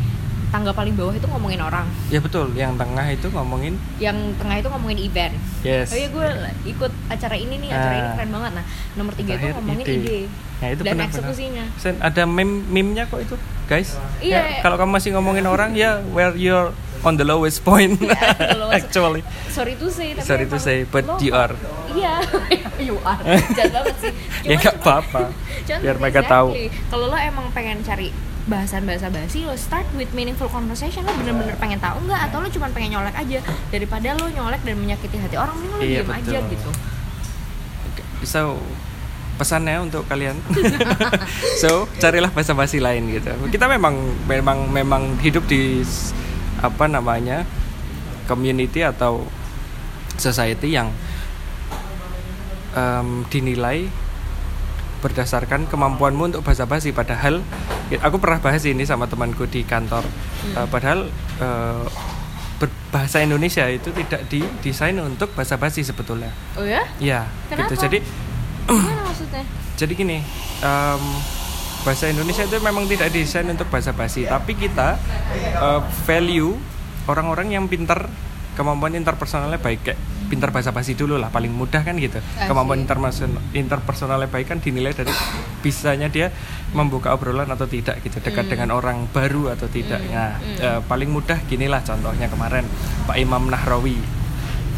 tangga 0.49 0.73
paling 0.73 0.97
bawah 0.97 1.13
itu 1.13 1.29
ngomongin 1.29 1.61
orang. 1.61 1.87
Ya 2.09 2.25
betul. 2.25 2.49
Yang 2.57 2.81
tengah 2.81 3.07
itu 3.13 3.27
ngomongin 3.29 3.75
yang 4.01 4.17
tengah 4.41 4.57
itu 4.57 4.69
ngomongin 4.73 4.99
event. 5.05 5.35
Yes. 5.61 5.93
Oh 5.93 5.99
iya 6.01 6.09
gue 6.09 6.29
ikut 6.73 6.93
acara 7.13 7.37
ini 7.37 7.55
nih 7.61 7.69
acara 7.69 7.95
ini 7.95 8.09
Ah. 8.09 8.15
keren 8.17 8.31
banget. 8.33 8.53
Nah 8.57 8.65
nomor 8.97 9.13
tiga 9.13 9.33
itu 9.37 9.47
ngomongin 9.53 9.85
ide. 9.85 9.97
ide, 10.01 10.21
Nah, 10.59 10.75
itu 10.75 10.83
dan 10.83 10.99
eksekusinya. 10.99 11.65
Sen, 11.79 11.95
ada 12.03 12.27
meme 12.27 12.67
meme-nya 12.67 13.07
kok 13.07 13.23
itu 13.23 13.39
guys? 13.71 13.95
Iya. 14.19 14.59
Ya, 14.59 14.65
kalau 14.65 14.75
kamu 14.75 14.99
masih 14.99 15.15
ngomongin 15.15 15.47
orang 15.47 15.71
ya 15.79 16.03
where 16.11 16.35
you're 16.35 16.75
on 17.03 17.15
the 17.15 17.23
lowest 17.23 17.63
point. 17.63 17.99
Ya, 18.09 18.15
the 18.33 18.59
lowest- 18.59 18.77
actually. 18.89 19.23
Sorry 19.49 19.75
to 19.75 19.89
say 19.89 20.13
tapi 20.13 20.25
Sorry 20.25 20.47
to 20.47 20.59
say, 20.59 20.83
but 20.85 21.03
lo- 21.03 21.19
you 21.19 21.33
are. 21.33 21.55
iya 21.91 22.23
you 22.81 22.97
are. 23.03 23.19
Jahat 23.53 23.73
banget 23.73 23.97
sih. 24.01 24.13
Ya 24.49 24.55
nggak 24.57 24.77
apa-apa. 24.79 25.31
Biar 25.67 25.97
mereka 25.97 26.21
tahu. 26.23 26.55
Kalau 26.89 27.07
lo 27.07 27.17
emang 27.17 27.51
pengen 27.51 27.83
cari 27.83 28.09
bahasan 28.45 28.83
bahasa 28.83 29.07
basi, 29.09 29.45
lo 29.45 29.53
start 29.55 29.85
with 29.93 30.09
meaningful 30.13 30.49
conversation. 30.49 31.03
Lo 31.03 31.13
bener-bener 31.15 31.53
pengen 31.57 31.77
tahu 31.79 32.01
nggak? 32.03 32.21
Atau 32.27 32.41
lo 32.41 32.49
cuma 32.49 32.67
pengen 32.69 32.95
nyolek 32.95 33.13
aja. 33.13 33.39
Daripada 33.69 34.15
lo 34.15 34.27
nyolek 34.27 34.63
dan 34.63 34.75
menyakiti 34.75 35.17
hati 35.17 35.37
orang, 35.37 35.53
mending 35.55 35.71
lo 35.71 35.81
Iya, 35.81 36.01
diem 36.01 36.11
aja 36.11 36.39
gitu. 36.47 36.71
so 38.21 38.59
pesannya 39.37 39.79
untuk 39.81 40.03
kalian. 40.05 40.35
So 41.57 41.87
carilah 41.97 42.27
bahasa 42.29 42.51
basi 42.53 42.79
lain 42.79 43.07
gitu. 43.13 43.31
Kita 43.49 43.67
memang 43.67 43.95
memang 44.25 44.67
memang 44.67 45.03
hidup 45.19 45.47
di 45.47 45.87
apa 46.59 46.85
namanya 46.87 47.47
community 48.27 48.83
atau 48.83 49.25
society 50.17 50.75
yang 50.75 50.91
em, 52.75 53.25
dinilai 53.29 53.89
berdasarkan 54.99 55.71
kemampuanmu 55.71 56.35
untuk 56.35 56.43
bahasa 56.43 56.67
basi 56.67 56.91
padahal 56.91 57.39
aku 58.03 58.17
pernah 58.19 58.43
bahas 58.43 58.67
ini 58.67 58.83
sama 58.83 59.07
temanku 59.07 59.47
di 59.47 59.63
kantor 59.63 60.03
Hmm. 60.39 60.55
Eh, 60.55 60.69
padahal 60.71 61.11
eh, 61.43 61.85
berbahasa 62.63 63.19
Indonesia 63.19 63.67
itu 63.67 63.91
tidak 63.91 64.23
didesain 64.31 64.95
untuk 64.99 65.35
bahasa 65.35 65.59
basi 65.59 65.83
sebetulnya 65.83 66.31
Oh 66.55 66.63
ya? 66.63 66.87
ya 67.03 67.27
Kenapa? 67.51 67.67
gitu 67.67 67.87
jadi 67.87 67.99
Gimana 68.71 69.03
maksudnya? 69.03 69.43
jadi 69.83 69.93
gini 69.95 70.19
em, 70.63 71.03
bahasa 71.83 72.11
Indonesia 72.11 72.43
itu 72.43 72.59
memang 72.59 72.85
tidak 72.87 73.09
didesain 73.11 73.47
untuk 73.47 73.69
bahasa 73.69 73.95
basi 73.95 74.25
tapi 74.25 74.55
kita 74.55 74.99
eh, 75.35 75.81
value 76.05 76.53
orang-orang 77.07 77.55
yang 77.55 77.65
pintar 77.67 78.07
kemampuan 78.53 78.99
interpersonalnya 78.99 79.63
baik. 79.63 79.81
Kayak 79.87 79.99
pintar 80.29 80.51
bahasa 80.53 80.75
basi 80.75 80.93
dulu 80.93 81.17
lah 81.17 81.31
paling 81.31 81.49
mudah 81.49 81.81
kan 81.81 81.95
gitu. 81.97 82.19
Kemampuan 82.37 82.83
interpersonal 82.83 83.39
interpersonalnya 83.55 84.29
baik 84.29 84.51
kan 84.51 84.59
dinilai 84.59 84.93
dari 84.93 85.15
bisanya 85.63 86.11
dia 86.11 86.35
membuka 86.75 87.15
obrolan 87.15 87.49
atau 87.49 87.65
tidak 87.65 88.03
gitu 88.03 88.19
dekat 88.21 88.45
Hmm. 88.45 88.53
dengan 88.53 88.69
orang 88.75 89.07
baru 89.09 89.55
atau 89.55 89.71
tidak. 89.71 90.03
Hmm, 90.03 90.11
nah 90.13 90.31
hmm. 90.37 90.59
eh, 90.59 90.81
paling 90.85 91.09
mudah 91.09 91.39
ginilah 91.47 91.81
contohnya 91.81 92.27
kemarin 92.27 92.67
Pak 93.07 93.17
Imam 93.17 93.47
Nahrawi. 93.47 93.97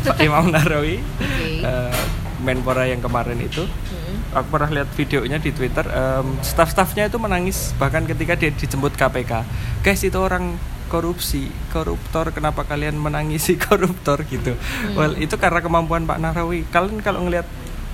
Pak 0.01 0.17
Imam 0.21 0.49
Nahrawi 0.49 1.01
Oke. 1.01 1.65
eh, 1.65 1.93
Menpora 2.41 2.85
yang 2.85 2.99
kemarin 2.99 3.39
itu 3.39 3.63
Hmm. 3.65 4.17
aku 4.33 4.49
pernah 4.51 4.71
lihat 4.73 4.89
videonya 4.93 5.37
di 5.37 5.51
Twitter 5.51 5.83
em, 5.85 6.39
staff-staffnya 6.41 7.07
itu 7.07 7.17
menangis 7.17 7.75
bahkan 7.77 8.03
ketika 8.03 8.33
dia 8.33 8.49
dijemput 8.49 8.95
KPK 8.95 9.43
guys 9.81 10.01
itu 10.01 10.17
orang 10.17 10.57
korupsi 10.87 11.47
koruptor 11.69 12.31
kenapa 12.31 12.63
kalian 12.63 12.95
menangisi 12.95 13.55
koruptor? 13.67 14.23
gitu. 14.25 14.59
Well 14.93 15.15
itu 15.15 15.35
karena 15.35 15.61
kemampuan 15.61 16.03
Pak 16.03 16.19
Nahrawi. 16.19 16.67
Kalian 16.67 16.99
kalau 16.99 17.23
ngelihat 17.23 17.47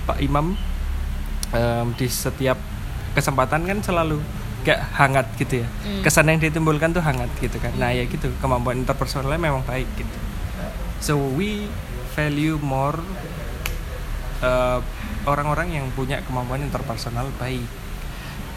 Pak 0.05 0.17
Imam 0.19 0.57
em, 1.51 1.87
di 1.93 2.07
setiap 2.07 2.57
kesempatan 3.13 3.63
kan 3.63 3.77
selalu 3.81 4.17
kayak 4.63 4.81
hangat 4.93 5.27
gitu 5.37 5.61
ya. 5.61 5.67
Hmm. 5.67 6.01
kesan 6.01 6.27
yang 6.27 6.39
ditimbulkan 6.39 6.89
tuh 6.89 7.01
hangat 7.01 7.29
gitu 7.37 7.57
kan. 7.57 7.71
Nah 7.75 7.89
ya 7.89 8.03
gitu. 8.03 8.33
Kemampuan 8.37 8.77
interpersonalnya 8.77 9.37
memang 9.39 9.61
baik 9.61 9.87
gitu. 9.93 10.17
So 10.97 11.13
we 11.17 11.69
value 12.13 12.57
more 12.57 12.97
eh, 14.41 14.79
orang-orang 15.25 15.73
yang 15.73 15.85
punya 15.93 16.21
kemampuan 16.25 16.61
interpersonal 16.63 17.27
baik 17.37 17.65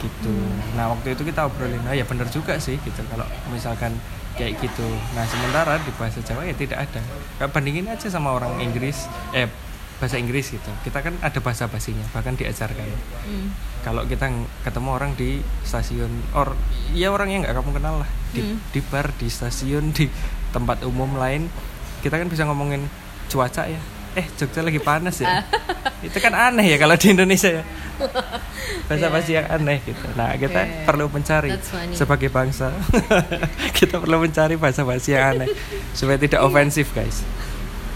gitu. 0.01 0.33
Nah 0.77 0.89
waktu 0.97 1.13
itu 1.13 1.23
kita 1.29 1.45
obrolin, 1.45 1.85
oh 1.85 1.93
ya 1.93 2.09
bener 2.09 2.25
juga 2.33 2.57
sih 2.57 2.81
gitu 2.81 3.01
kalau 3.13 3.29
misalkan 3.53 3.93
kayak 4.41 4.57
gitu. 4.63 4.87
Nah 5.13 5.29
sementara 5.29 5.77
di 5.83 5.93
bahasa 6.01 6.25
Jawa 6.25 6.49
ya 6.49 6.57
tidak 6.57 6.89
ada. 6.89 7.01
Kayak 7.37 7.51
bandingin 7.53 7.87
aja 7.93 8.09
sama 8.09 8.33
orang 8.33 8.57
Inggris, 8.65 9.05
eh 9.37 9.49
bahasa 10.01 10.17
Inggris 10.17 10.49
gitu. 10.49 10.73
Kita 10.81 11.05
kan 11.05 11.13
ada 11.21 11.37
bahasa 11.45 11.69
basinya, 11.69 12.09
bahkan 12.17 12.33
diajarkan. 12.33 12.89
Hmm. 13.29 13.53
Kalau 13.85 14.09
kita 14.09 14.33
ketemu 14.65 14.89
orang 14.89 15.13
di 15.13 15.45
stasiun, 15.69 16.09
or 16.33 16.57
ya 16.97 17.13
orang 17.13 17.29
yang 17.29 17.41
nggak 17.45 17.53
kamu 17.61 17.77
kenal 17.77 18.01
lah, 18.01 18.11
di, 18.33 18.41
Hmm. 18.41 18.57
di 18.73 18.81
bar, 18.81 19.13
di 19.21 19.29
stasiun, 19.29 19.93
di 19.93 20.09
tempat 20.57 20.81
umum 20.89 21.21
lain, 21.21 21.53
kita 22.01 22.17
kan 22.17 22.33
bisa 22.33 22.49
ngomongin 22.49 22.89
cuaca 23.29 23.69
ya. 23.69 23.81
Eh 24.19 24.27
Jogja 24.35 24.61
lagi 24.65 24.81
panas 24.83 25.23
ya. 25.23 25.47
itu 26.07 26.17
kan 26.19 26.33
aneh 26.33 26.67
ya 26.75 26.77
kalau 26.81 26.97
di 26.99 27.13
Indonesia 27.13 27.61
ya. 27.61 27.65
Bahasa 28.89 29.07
basi 29.13 29.37
yang 29.37 29.47
aneh 29.47 29.79
gitu. 29.85 30.03
Nah 30.17 30.35
kita 30.35 30.61
Oke. 30.67 30.85
perlu 30.89 31.05
mencari 31.13 31.51
sebagai 31.95 32.33
bangsa, 32.33 32.73
kita 33.79 34.01
perlu 34.01 34.25
mencari 34.25 34.57
bahasa 34.57 34.83
basi 34.83 35.15
yang 35.15 35.37
aneh 35.37 35.49
supaya 35.95 36.17
tidak 36.17 36.41
ofensif 36.43 36.91
guys. 36.97 37.23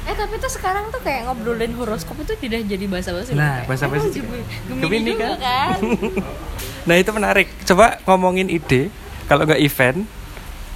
Eh 0.04 0.12
tapi 0.12 0.36
tuh 0.36 0.52
sekarang 0.52 0.92
tuh 0.92 1.00
kayak 1.00 1.24
ngobrolin 1.24 1.72
horoskop 1.80 2.20
itu 2.20 2.36
tidak 2.36 2.68
jadi 2.68 2.84
bahasa 2.84 3.16
basi. 3.16 3.32
Nah, 3.32 3.64
bahasa 3.64 3.88
basi 3.88 4.12
juga. 4.12 4.36
Gemini, 4.68 4.80
Gemini 4.84 5.10
juga 5.16 5.28
kan? 5.40 5.40
kan. 5.40 5.78
Nah 6.84 7.00
itu 7.00 7.10
menarik. 7.16 7.48
Coba 7.64 7.96
ngomongin 8.04 8.52
ide. 8.52 8.92
Kalau 9.24 9.48
nggak 9.48 9.56
event, 9.56 10.04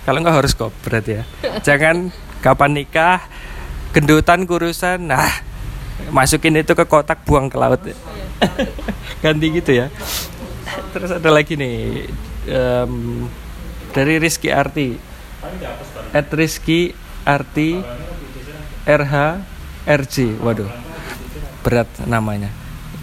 kalau 0.09 0.25
nggak 0.25 0.41
horoskop 0.41 0.73
berarti 0.81 1.21
ya. 1.21 1.25
Jangan 1.69 2.09
kapan 2.41 2.81
nikah, 2.81 3.29
gendutan 3.93 4.45
kurusan. 4.45 5.09
Nah, 5.09 5.31
masukin 6.15 6.57
itu 6.59 6.73
ke 6.73 6.85
kotak, 6.85 7.23
buang 7.25 7.49
ke 7.49 7.57
laut. 7.57 7.81
Ganti 9.23 9.47
gitu 9.51 9.73
ya. 9.75 9.87
Terus 10.95 11.11
ada 11.13 11.31
lagi 11.33 11.59
nih 11.59 12.07
em, 12.49 13.27
dari 13.93 14.21
Rizky 14.21 14.53
Arti. 14.53 14.99
At 16.13 16.33
Rizky 16.33 16.97
Arti 17.23 17.79
RH 18.89 19.15
RJ. 19.89 20.17
Waduh. 20.41 20.71
berat 21.59 21.91
namanya 22.07 22.49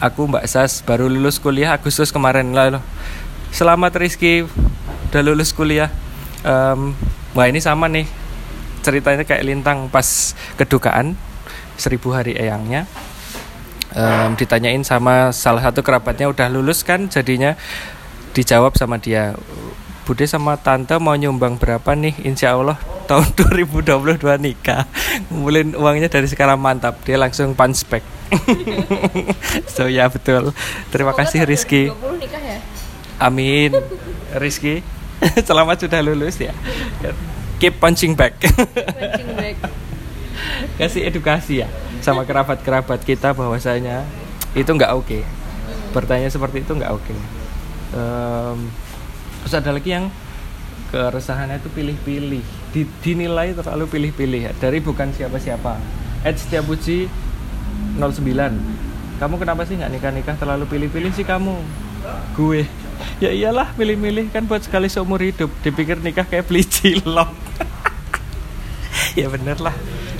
aku 0.01 0.25
Mbak 0.25 0.47
Sas 0.49 0.81
baru 0.81 1.05
lulus 1.05 1.37
kuliah 1.37 1.75
Agustus 1.75 2.09
kemarin 2.09 2.55
lalu 2.55 2.81
selamat 3.51 3.93
Rizky 3.99 4.47
udah 5.11 5.21
lulus 5.21 5.53
kuliah 5.53 5.91
Em, 6.45 6.93
wah 7.33 7.49
ini 7.49 7.57
sama 7.57 7.89
nih 7.89 8.05
ceritanya 8.85 9.25
kayak 9.25 9.41
lintang 9.41 9.89
pas 9.89 10.37
kedukaan 10.61 11.17
seribu 11.81 12.13
hari 12.13 12.37
eyangnya. 12.37 12.85
Em, 13.95 14.37
ditanyain 14.37 14.85
sama 14.85 15.33
salah 15.33 15.65
satu 15.65 15.81
kerabatnya 15.81 16.29
udah 16.29 16.45
lulus 16.53 16.85
kan? 16.85 17.09
Jadinya 17.09 17.57
dijawab 18.37 18.77
sama 18.77 19.01
dia 19.01 19.33
Bude 20.05 20.29
sama 20.29 20.53
tante 20.53 20.93
mau 21.01 21.17
nyumbang 21.17 21.57
berapa 21.57 21.97
nih? 21.97 22.13
Insya 22.29 22.53
Allah 22.53 22.77
tahun 23.09 23.25
2022 23.81 24.21
nikah. 24.37 24.85
Ngumpulin 25.33 25.73
uangnya 25.73 26.13
dari 26.13 26.29
sekarang 26.29 26.61
mantap. 26.61 27.01
Dia 27.01 27.17
langsung 27.17 27.57
punch 27.57 27.81
back. 27.89 28.05
So 29.73 29.89
ya 29.89 30.05
betul. 30.05 30.53
Terima 30.93 31.09
Semoga 31.17 31.25
kasih 31.25 31.41
Rizky. 31.49 31.83
2020 31.89 32.21
nikah 32.21 32.41
ya. 32.45 32.59
amin. 33.17 33.71
Rizky 34.37 34.85
selamat 35.47 35.87
sudah 35.87 35.99
lulus 36.03 36.35
ya 36.37 36.53
keep 37.57 37.79
punching 37.79 38.13
back. 38.13 38.35
Punching 38.99 39.31
bag. 39.35 39.57
kasih 40.75 41.07
edukasi 41.07 41.63
ya 41.63 41.67
sama 42.03 42.27
kerabat-kerabat 42.27 43.07
kita 43.07 43.31
bahwasanya 43.31 44.03
itu 44.51 44.67
nggak 44.67 44.91
oke. 44.91 45.19
Bertanya 45.95 46.27
seperti 46.27 46.67
itu 46.67 46.75
nggak 46.75 46.91
oke. 46.91 47.15
Em, 47.95 48.59
terus 49.43 49.53
ada 49.55 49.71
lagi 49.71 49.95
yang 49.95 50.11
keresahannya 50.91 51.63
itu 51.63 51.71
pilih-pilih. 51.71 52.43
Di- 52.75 52.91
dinilai 52.99 53.55
terlalu 53.55 53.87
pilih-pilih 53.87 54.51
ya. 54.51 54.53
Dari 54.59 54.83
bukan 54.83 55.15
siapa-siapa. 55.15 55.79
Ed 56.27 56.35
Setiapuji 56.35 57.07
09 57.95 58.85
kamu 59.15 59.39
kenapa 59.39 59.63
sih 59.63 59.79
nggak 59.79 59.91
nikah-nikah? 59.95 60.35
Terlalu 60.35 60.67
pilih-pilih 60.67 61.11
sih 61.15 61.23
kamu. 61.23 61.55
Gue. 62.35 62.67
Ya 63.23 63.31
iyalah 63.31 63.71
pilih-pilih 63.79 64.27
kan 64.27 64.43
buat 64.43 64.67
sekali 64.67 64.91
seumur 64.91 65.23
hidup. 65.23 65.47
Dipikir 65.63 66.03
nikah 66.03 66.27
kayak 66.27 66.51
beli 66.51 66.67
cilok 66.67 67.44
ya 69.19 69.27
bener 69.27 69.57
lah 69.57 69.75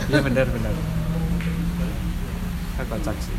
ya 0.08 0.20
bener 0.20 0.48
bener 0.48 0.74
Aku 2.76 2.92
kocak 2.92 3.16
sih 3.20 3.36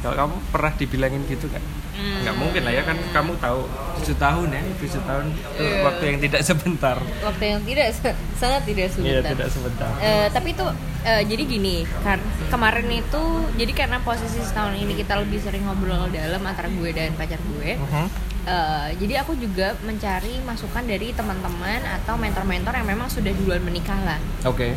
kalau 0.00 0.18
kamu 0.18 0.34
pernah 0.50 0.72
dibilangin 0.74 1.22
gitu 1.26 1.46
nggak 1.46 1.64
Hmm. 1.92 2.24
nggak 2.24 2.34
mungkin 2.34 2.64
lah 2.64 2.72
ya 2.72 2.82
kan 2.82 2.96
kamu 3.12 3.36
tahu 3.36 3.68
tujuh 3.94 4.16
tahun 4.16 4.48
ya 4.48 4.62
tujuh 4.80 5.02
tahun 5.04 5.28
itu 5.28 5.60
Iya. 5.60 5.84
waktu 5.84 6.04
yang 6.06 6.18
tidak 6.18 6.40
sebentar 6.42 6.96
Waktu 7.20 7.44
yang 7.44 7.60
tidak 7.62 7.86
sangat 8.34 8.62
tidak 8.64 8.88
iya 8.88 8.94
sebentar. 9.20 9.28
tidak 9.28 9.48
sebentar 9.52 9.92
Eh, 10.00 10.26
tapi 10.32 10.48
itu 10.50 10.66
eh, 11.04 11.22
jadi 11.22 11.42
gini 11.44 11.76
kan 12.00 12.16
kemarin 12.48 12.88
itu 12.88 13.22
jadi 13.54 13.72
karena 13.76 14.00
posisi 14.00 14.40
setahun 14.40 14.72
ini 14.74 14.96
kita 14.96 15.20
lebih 15.20 15.36
sering 15.38 15.62
ngobrol 15.62 16.08
dalam 16.08 16.40
antara 16.42 16.66
gue 16.66 16.90
dan 16.90 17.12
pacar 17.12 17.36
gue 17.38 17.76
Mhm. 17.76 18.06
Eh, 18.44 18.88
jadi 18.96 19.22
aku 19.22 19.34
juga 19.34 19.74
mencari 19.80 20.40
masukan 20.40 20.82
dari 20.82 21.10
teman-teman 21.10 21.78
atau 21.94 22.14
mentor-mentor 22.14 22.74
yang 22.74 22.88
memang 22.88 23.06
sudah 23.06 23.30
duluan 23.32 23.60
menikah 23.60 23.98
lah 23.98 24.18
oke 24.42 24.74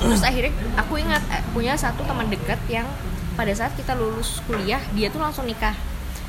terus 0.00 0.20
akhirnya 0.20 0.50
aku 0.74 0.94
ingat 0.96 1.22
eh, 1.28 1.42
punya 1.50 1.74
satu 1.74 2.02
teman 2.02 2.26
dekat 2.26 2.58
yang 2.66 2.86
pada 3.34 3.50
saat 3.50 3.74
kita 3.74 3.92
lulus 3.92 4.38
kuliah 4.44 4.82
dia 4.92 5.08
tuh 5.08 5.18
langsung 5.18 5.44
nikah 5.44 5.74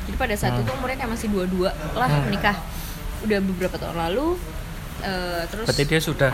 jadi 0.06 0.16
pada 0.16 0.36
saat 0.36 0.54
Hmm. 0.54 0.62
itu 0.62 0.72
umurnya 0.72 0.98
kayak 0.98 1.12
masih 1.12 1.28
dua-dua 1.30 1.70
lah 1.94 2.06
Hmm. 2.08 2.26
menikah 2.26 2.58
udah 3.22 3.40
beberapa 3.44 3.76
tahun 3.76 3.98
lalu 4.00 4.38
eh, 5.02 5.44
terus 5.48 5.66
berarti 5.66 5.86
dia 5.86 6.00
sudah 6.00 6.32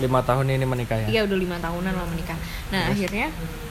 lima 0.00 0.18
tahun 0.20 0.48
ini 0.50 0.64
menikah 0.64 0.98
ya 0.98 1.06
Iya 1.08 1.20
udah 1.24 1.36
lima 1.36 1.56
tahunan 1.58 1.92
lo 1.92 2.08
menikah. 2.08 2.34
Nah 2.68 2.88
Terus? 2.88 2.96
akhirnya 2.96 3.26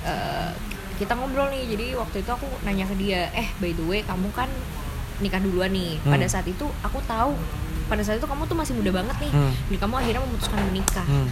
eh, 0.05 0.49
kita 0.95 1.17
ngobrol 1.17 1.49
nih. 1.49 1.65
Jadi 1.67 1.86
waktu 1.91 2.21
itu 2.21 2.29
aku 2.29 2.45
nanya 2.62 2.86
ke 2.86 2.95
dia, 2.95 3.27
eh 3.34 3.49
by 3.57 3.73
the 3.73 3.84
way 3.84 3.99
kamu 4.01 4.29
kan 4.31 4.47
nikah 5.21 5.39
duluan 5.39 5.69
nih. 5.69 5.97
Hmm. 5.99 6.12
Pada 6.12 6.25
saat 6.25 6.45
itu 6.45 6.65
aku 6.81 6.99
tahu 7.05 7.38
pada 7.86 8.01
saat 8.01 8.17
itu 8.17 8.25
kamu 8.25 8.43
tuh 8.45 8.55
masih 8.55 8.73
muda 8.73 8.91
banget 8.93 9.15
nih. 9.19 9.31
Hmm. 9.31 9.51
Dan 9.67 9.77
kamu 9.79 9.93
akhirnya 9.97 10.21
memutuskan 10.21 10.60
menikah. 10.65 11.05
Hmm. 11.05 11.27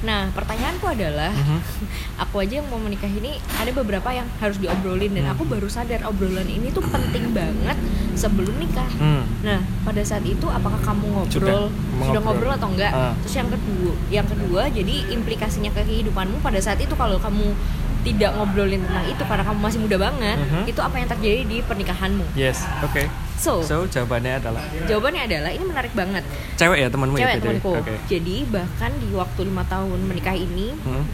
Nah 0.00 0.32
pertanyaanku 0.32 0.88
adalah, 0.88 1.28
Mhm. 1.28 1.58
aku 2.24 2.40
aja 2.40 2.56
yang 2.56 2.66
mau 2.66 2.80
menikah 2.80 3.06
ini 3.06 3.36
ada 3.54 3.68
beberapa 3.70 4.08
yang 4.08 4.24
harus 4.36 4.56
diobrolin 4.56 5.12
dan 5.12 5.28
Hmm. 5.28 5.34
aku 5.36 5.44
baru 5.44 5.68
sadar 5.68 6.00
obrolan 6.04 6.48
ini 6.48 6.68
tuh 6.68 6.80
penting 6.82 7.30
banget 7.30 7.76
sebelum 8.16 8.56
nikah. 8.56 8.88
Hmm. 8.96 9.28
Nah, 9.40 9.60
pada 9.82 10.00
saat 10.00 10.24
itu 10.24 10.48
apakah 10.48 10.80
kamu 10.80 11.04
ngobrol 11.04 11.28
Sudah, 11.28 11.68
sudah, 12.00 12.20
ngobrol 12.22 12.48
atau 12.50 12.68
enggak? 12.68 12.88
Ah. 12.90 13.12
Terus 13.20 13.34
yang 13.36 13.48
kedua, 13.50 13.92
yang 14.08 14.26
kedua 14.26 14.62
jadi 14.68 14.94
implikasinya 15.12 15.68
ke 15.70 15.84
kehidupanmu 15.84 16.40
pada 16.40 16.56
saat 16.58 16.80
itu 16.80 16.96
kalau 16.96 17.20
kamu 17.20 17.52
tidak 18.00 18.32
ngobrolin 18.32 18.80
tentang 18.80 19.04
itu 19.04 19.20
karena 19.20 19.44
kamu 19.44 19.58
masih 19.60 19.78
muda 19.78 19.96
banget, 20.00 20.36
Mhm. 20.40 20.64
itu 20.64 20.80
apa 20.80 20.96
yang 20.96 21.08
terjadi 21.08 21.40
di 21.44 21.56
pernikahanmu? 21.60 22.24
yes 22.34 22.64
oke 22.80 23.04
So, 23.40 23.64
so 23.64 23.88
jawabannya 23.88 24.36
adalah 24.36 24.60
jawabannya 24.84 25.22
adalah 25.24 25.48
ini 25.48 25.64
menarik 25.64 25.92
banget. 25.92 26.20
cewek 26.54 26.76
ya 26.78 26.88
temanmu 26.88 27.16
ya 27.16 27.20
Cewek 27.22 27.34
BTW? 27.34 27.44
temanku. 27.56 27.72
oke 27.74 27.94
Jadi 28.06 28.36
bahkan 28.46 28.92
di 28.94 29.08
waktu 29.10 29.40
lima 29.42 29.64
tahun 29.64 29.98
menikah 30.02 30.36
ini, 30.36 30.76
Hmm. 30.78 31.04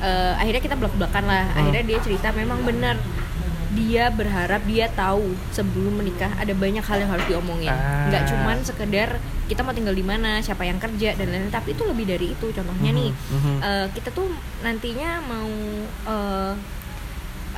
eh, 0.00 0.34
akhirnya 0.34 0.58
kita 0.60 0.74
belak-belakan 0.74 1.24
lah. 1.24 1.44
Hmm. 1.46 1.58
Akhirnya 1.62 1.84
dia 1.86 1.98
cerita 2.00 2.28
memang 2.32 2.60
benar 2.62 2.98
dia 3.70 4.10
berharap 4.10 4.64
dia 4.64 4.90
tahu 4.90 5.22
sebelum 5.50 5.92
menikah 5.94 6.34
ada 6.34 6.50
banyak 6.52 6.80
hal 6.80 6.98
yang 6.98 7.10
harus 7.10 7.26
diomongin. 7.26 7.68
Ah. 7.68 8.08
Nggak 8.08 8.22
cuman 8.26 8.56
sekedar 8.60 9.08
kita 9.44 9.60
mau 9.60 9.70
tinggal 9.70 9.92
di 9.92 10.02
mana, 10.02 10.40
siapa 10.40 10.64
yang 10.64 10.76
kerja 10.76 11.14
dan 11.14 11.26
lain-lain, 11.26 11.48
tapi 11.48 11.72
itu 11.72 11.84
lebih 11.84 12.04
dari 12.04 12.26
itu. 12.28 12.46
Contohnya 12.48 12.90
Mhm, 12.90 12.98
nih, 12.98 13.10
mhm. 13.12 13.56
eh, 13.60 13.86
kita 13.92 14.10
tuh 14.10 14.26
nantinya 14.60 15.22
mau 15.22 15.46
eh 16.08 16.52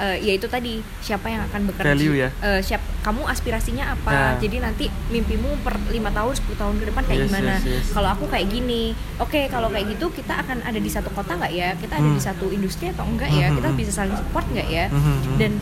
eh, 0.01 0.17
ya 0.19 0.33
itu 0.33 0.47
tadi 0.47 0.73
siapa 0.99 1.29
yang 1.29 1.45
akan 1.45 1.69
bekerja 1.69 1.93
Value 1.93 2.17
ya? 2.17 2.29
Eh, 2.41 2.61
siap 2.61 2.81
kamu 3.01 3.23
aspirasinya 3.27 3.93
apa 3.93 4.11
Nah. 4.11 4.35
jadi 4.37 4.57
nanti 4.59 4.85
mimpimu 5.09 5.61
per 5.61 5.77
lima 5.89 6.09
tahun 6.09 6.33
10 6.33 6.57
tahun 6.57 6.75
ke 6.75 6.85
depan 6.87 7.03
kayak 7.05 7.19
Yes, 7.19 7.27
gimana 7.27 7.55
yes, 7.55 7.65
yes. 7.67 7.87
kalau 7.91 8.09
aku 8.11 8.25
kayak 8.27 8.49
gini 8.49 8.83
oke 9.17 9.41
kalau 9.47 9.69
kayak 9.69 9.87
gitu 9.91 10.09
kita 10.11 10.35
akan 10.39 10.61
ada 10.63 10.77
di 10.77 10.89
satu 10.89 11.09
kota 11.11 11.37
nggak 11.37 11.53
ya 11.53 11.69
kita 11.77 11.95
ada 11.95 12.03
Hmm. 12.03 12.17
di 12.17 12.23
satu 12.23 12.47
industri 12.49 12.89
atau 12.89 13.05
enggak 13.05 13.29
ya 13.31 13.47
Mhm, 13.47 13.57
kita 13.57 13.69
mhm. 13.69 13.77
bisa 13.77 13.93
saling 13.95 14.17
support 14.17 14.45
nggak 14.49 14.69
ya 14.69 14.85
mhm. 14.89 15.37
dan 15.37 15.53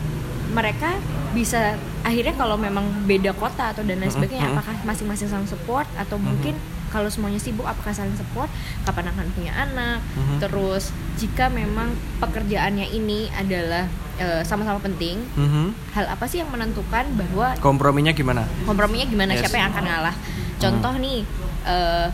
mereka 0.49 0.89
bisa 1.29 1.77
akhirnya 2.01 2.33
kalau 2.33 2.57
memang 2.57 2.81
beda 3.05 3.31
kota 3.33 3.69
atau 3.69 3.83
dan 3.83 3.99
lain 3.99 4.09
sebagainya 4.09 4.49
apakah 4.49 4.73
masing-masing 4.81 5.27
saling 5.27 5.45
support 5.45 5.85
atau 5.93 6.17
mungkin 6.17 6.57
kalau 6.89 7.07
semuanya 7.07 7.37
sibuk 7.37 7.63
apakah 7.63 7.89
saling 7.89 8.13
support? 8.13 8.49
Kapan 8.83 9.09
akan 9.09 9.25
punya 9.31 9.53
anak? 9.53 10.01
Mhm. 10.11 10.37
terus 10.39 10.89
jika 11.15 11.47
memang 11.47 11.91
pekerjaannya 12.17 12.89
ini 12.89 13.29
adalah 13.31 13.85
eh, 14.15 14.43
sama-sama 14.43 14.79
penting 14.79 15.15
Mhm. 15.33 15.93
hal 15.93 16.05
apa 16.09 16.25
sih 16.25 16.39
yang 16.39 16.49
menentukan 16.49 17.07
bahwa 17.15 17.55
komprominya 17.57 18.11
gimana? 18.11 18.43
Komprominya 18.63 19.05
gimana? 19.05 19.31
Yes. 19.31 19.41
siapa 19.41 19.57
yang 19.57 19.69
akan 19.69 19.85
ngalah? 19.85 20.15
Contoh 20.57 20.93
nih 20.97 21.19
eh, 21.63 22.07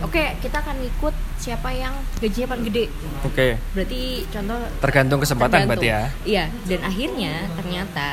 oke 0.00 0.24
kita 0.40 0.58
akan 0.58 0.76
ikut 0.82 1.14
siapa 1.38 1.70
yang 1.70 1.90
gajinya 2.18 2.48
paling 2.48 2.66
gede. 2.66 2.84
Oke. 3.22 3.58
Berarti 3.72 4.00
contoh 4.28 4.58
tergantung 4.78 5.18
kesempatan 5.18 5.66
tergantung. 5.66 5.70
berarti 5.74 5.88
ya. 5.90 6.02
Iya 6.22 6.44
dan 6.66 6.80
akhirnya 6.82 7.32
ternyata 7.54 8.08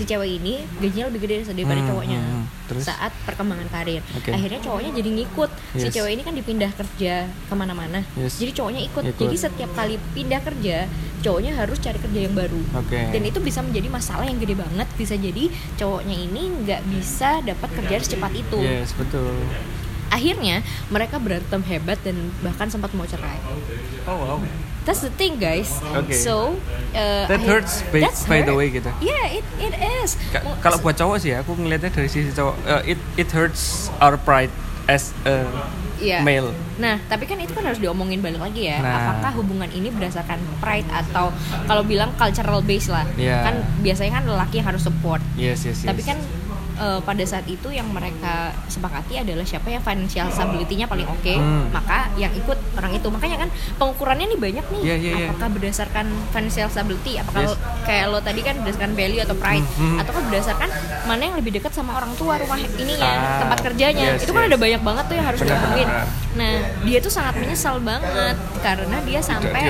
si 0.00 0.08
cewek 0.08 0.40
ini 0.40 0.64
gajinya 0.80 1.12
lebih 1.12 1.20
gede 1.20 1.36
daripada 1.46 1.76
Hmm, 1.76 1.88
cowoknya 1.92 2.18
hmm, 2.18 2.32
hmm. 2.32 2.44
Terus? 2.66 2.82
saat 2.86 3.12
perkembangan 3.28 3.68
karir 3.68 4.00
Oke. 4.16 4.30
akhirnya 4.32 4.60
cowoknya 4.60 4.90
jadi 4.96 5.10
ngikut 5.12 5.50
si 5.74 5.84
Yes. 5.84 5.92
cewek 5.92 6.10
ini 6.10 6.22
kan 6.22 6.32
dipindah 6.32 6.70
kerja 6.72 7.14
ke 7.28 7.54
mana-mana 7.54 8.00
Yes. 8.16 8.40
jadi 8.40 8.56
cowoknya 8.56 8.80
ikut. 8.82 9.02
Ikut. 9.04 9.20
jadi 9.20 9.36
setiap 9.36 9.70
kali 9.74 10.00
pindah 10.10 10.40
kerja 10.40 10.88
cowoknya 11.20 11.52
harus 11.52 11.76
cari 11.76 12.00
kerja 12.00 12.20
yang 12.22 12.32
baru 12.32 12.62
oke 12.72 13.00
dan 13.12 13.20
itu 13.20 13.38
bisa 13.38 13.60
menjadi 13.60 13.92
masalah 13.92 14.24
yang 14.24 14.40
gede 14.40 14.56
banget 14.56 14.88
bisa 14.96 15.14
jadi 15.14 15.44
cowoknya 15.76 16.16
ini 16.16 16.42
nggak 16.64 16.80
bisa 16.88 17.44
dapat 17.44 17.68
kerjaan 17.76 18.00
secepat 18.00 18.32
itu 18.32 18.56
yes 18.56 18.96
betul 18.96 19.36
akhirnya 20.10 20.60
mereka 20.88 21.16
berantem 21.16 21.62
hebat 21.64 21.98
dan 22.00 22.14
bahkan 22.40 22.66
sempat 22.66 22.90
mau 22.92 23.04
cerai 23.04 23.38
oh 24.04 24.16
wow 24.16 24.36
that's 24.82 25.00
the 25.00 25.12
thing 25.12 25.36
guys 25.36 25.78
Oke. 25.92 26.12
so 26.12 26.58
uh, 26.92 27.24
That 27.24 27.38
akhir- 27.38 27.62
hurts 27.62 27.74
by- 27.88 28.02
that's 28.02 28.22
by 28.24 28.40
the 28.40 28.50
way 28.50 28.68
gitu. 28.68 28.90
yeah 28.98 29.30
it 29.30 29.46
it 29.56 29.74
is 30.02 30.18
Ka- 30.28 30.42
kalau 30.60 30.76
buat 30.78 30.94
cowok 30.94 31.16
sih 31.18 31.30
ya, 31.30 31.40
aku 31.40 31.54
ngelihatnya 31.54 31.90
dari 31.90 32.08
sisi 32.08 32.30
cowok 32.30 32.54
eh, 32.64 32.92
it 32.92 33.00
it 33.16 33.28
hurts 33.30 33.88
our 33.98 34.18
pride 34.18 34.50
as 34.86 35.14
a 35.22 35.46
Iya. 36.00 36.24
male 36.24 36.56
Nah, 36.80 36.96
tapi 37.06 37.28
kan 37.28 37.36
itu 37.36 37.52
kan 37.52 37.60
harus 37.60 37.76
diomongin 37.76 38.24
balik 38.24 38.40
lagi 38.40 38.72
ya. 38.72 38.80
Nah. 38.80 39.12
Apakah 39.12 39.36
hubungan 39.36 39.68
ini 39.68 39.92
berdasarkan 39.92 40.40
pride 40.56 40.88
atau 40.88 41.28
kalau 41.68 41.84
bilang 41.84 42.08
cultural 42.16 42.64
base 42.64 42.88
lah. 42.88 43.04
Iya. 43.20 43.44
Kan 43.44 43.54
biasanya 43.84 44.16
kan 44.16 44.24
lelaki 44.24 44.64
yang 44.64 44.72
harus 44.72 44.80
support. 44.80 45.20
yes 45.36 45.60
yes 45.60 45.84
yes 45.84 45.92
Tapi 45.92 46.00
kan 46.00 46.16
eh, 46.80 46.98
pada 46.98 47.20
saat 47.22 47.44
itu 47.44 47.68
yang 47.68 47.84
mereka 47.86 48.34
sepakati 48.66 49.20
adalah 49.20 49.44
siapa 49.44 49.68
yang 49.68 49.80
financial 49.80 50.26
stability-nya 50.28 50.86
paling 50.86 51.04
oke, 51.04 51.34
Hmm. 51.34 51.68
maka 51.68 52.08
yang 52.14 52.32
ikut 52.32 52.56
orang 52.74 52.92
itu. 52.92 53.06
Makanya 53.06 53.36
kan 53.38 53.48
pengukurannya 53.76 54.26
nih 54.26 54.40
banyak 54.40 54.64
nih. 54.66 54.82
Iya, 54.82 54.96
iya, 54.96 55.12
iya. 55.14 55.26
apakah 55.28 55.48
berdasarkan 55.50 56.04
financial 56.30 56.66
stability, 56.66 57.12
apakah 57.14 57.42
Yes. 57.42 57.50
lo- 57.50 57.60
kayak 57.82 58.04
lo 58.06 58.18
tadi 58.18 58.40
kan 58.40 58.54
berdasarkan 58.58 58.92
value 58.92 59.20
atau 59.20 59.36
pride, 59.36 59.66
Hmm, 59.70 59.84
hmm. 59.86 60.00
ataukah 60.00 60.22
berdasarkan 60.24 60.68
mana 61.04 61.22
yang 61.22 61.36
lebih 61.36 61.52
dekat 61.52 61.70
sama 61.70 61.92
orang 61.94 62.12
tua 62.14 62.34
rumah 62.36 62.56
ininya, 62.56 63.12
Ah, 63.12 63.38
tempat 63.40 63.58
kerjanya. 63.62 64.16
yes, 64.16 64.24
itu 64.24 64.32
kan 64.32 64.42
yes. 64.42 64.48
ada 64.48 64.56
banyak 64.56 64.80
banget 64.80 65.04
tuh 65.04 65.14
yang 65.14 65.26
harus 65.26 65.40
Benar, 65.40 65.52
diomongin. 65.52 65.86
benar. 65.86 66.06
Nah, 66.30 66.52
dia 66.80 66.98
tuh 66.98 67.10
sangat 67.10 67.34
menyesal 67.36 67.76
banget 67.80 68.34
karena 68.58 68.96
dia 69.02 69.20
sampai 69.20 69.62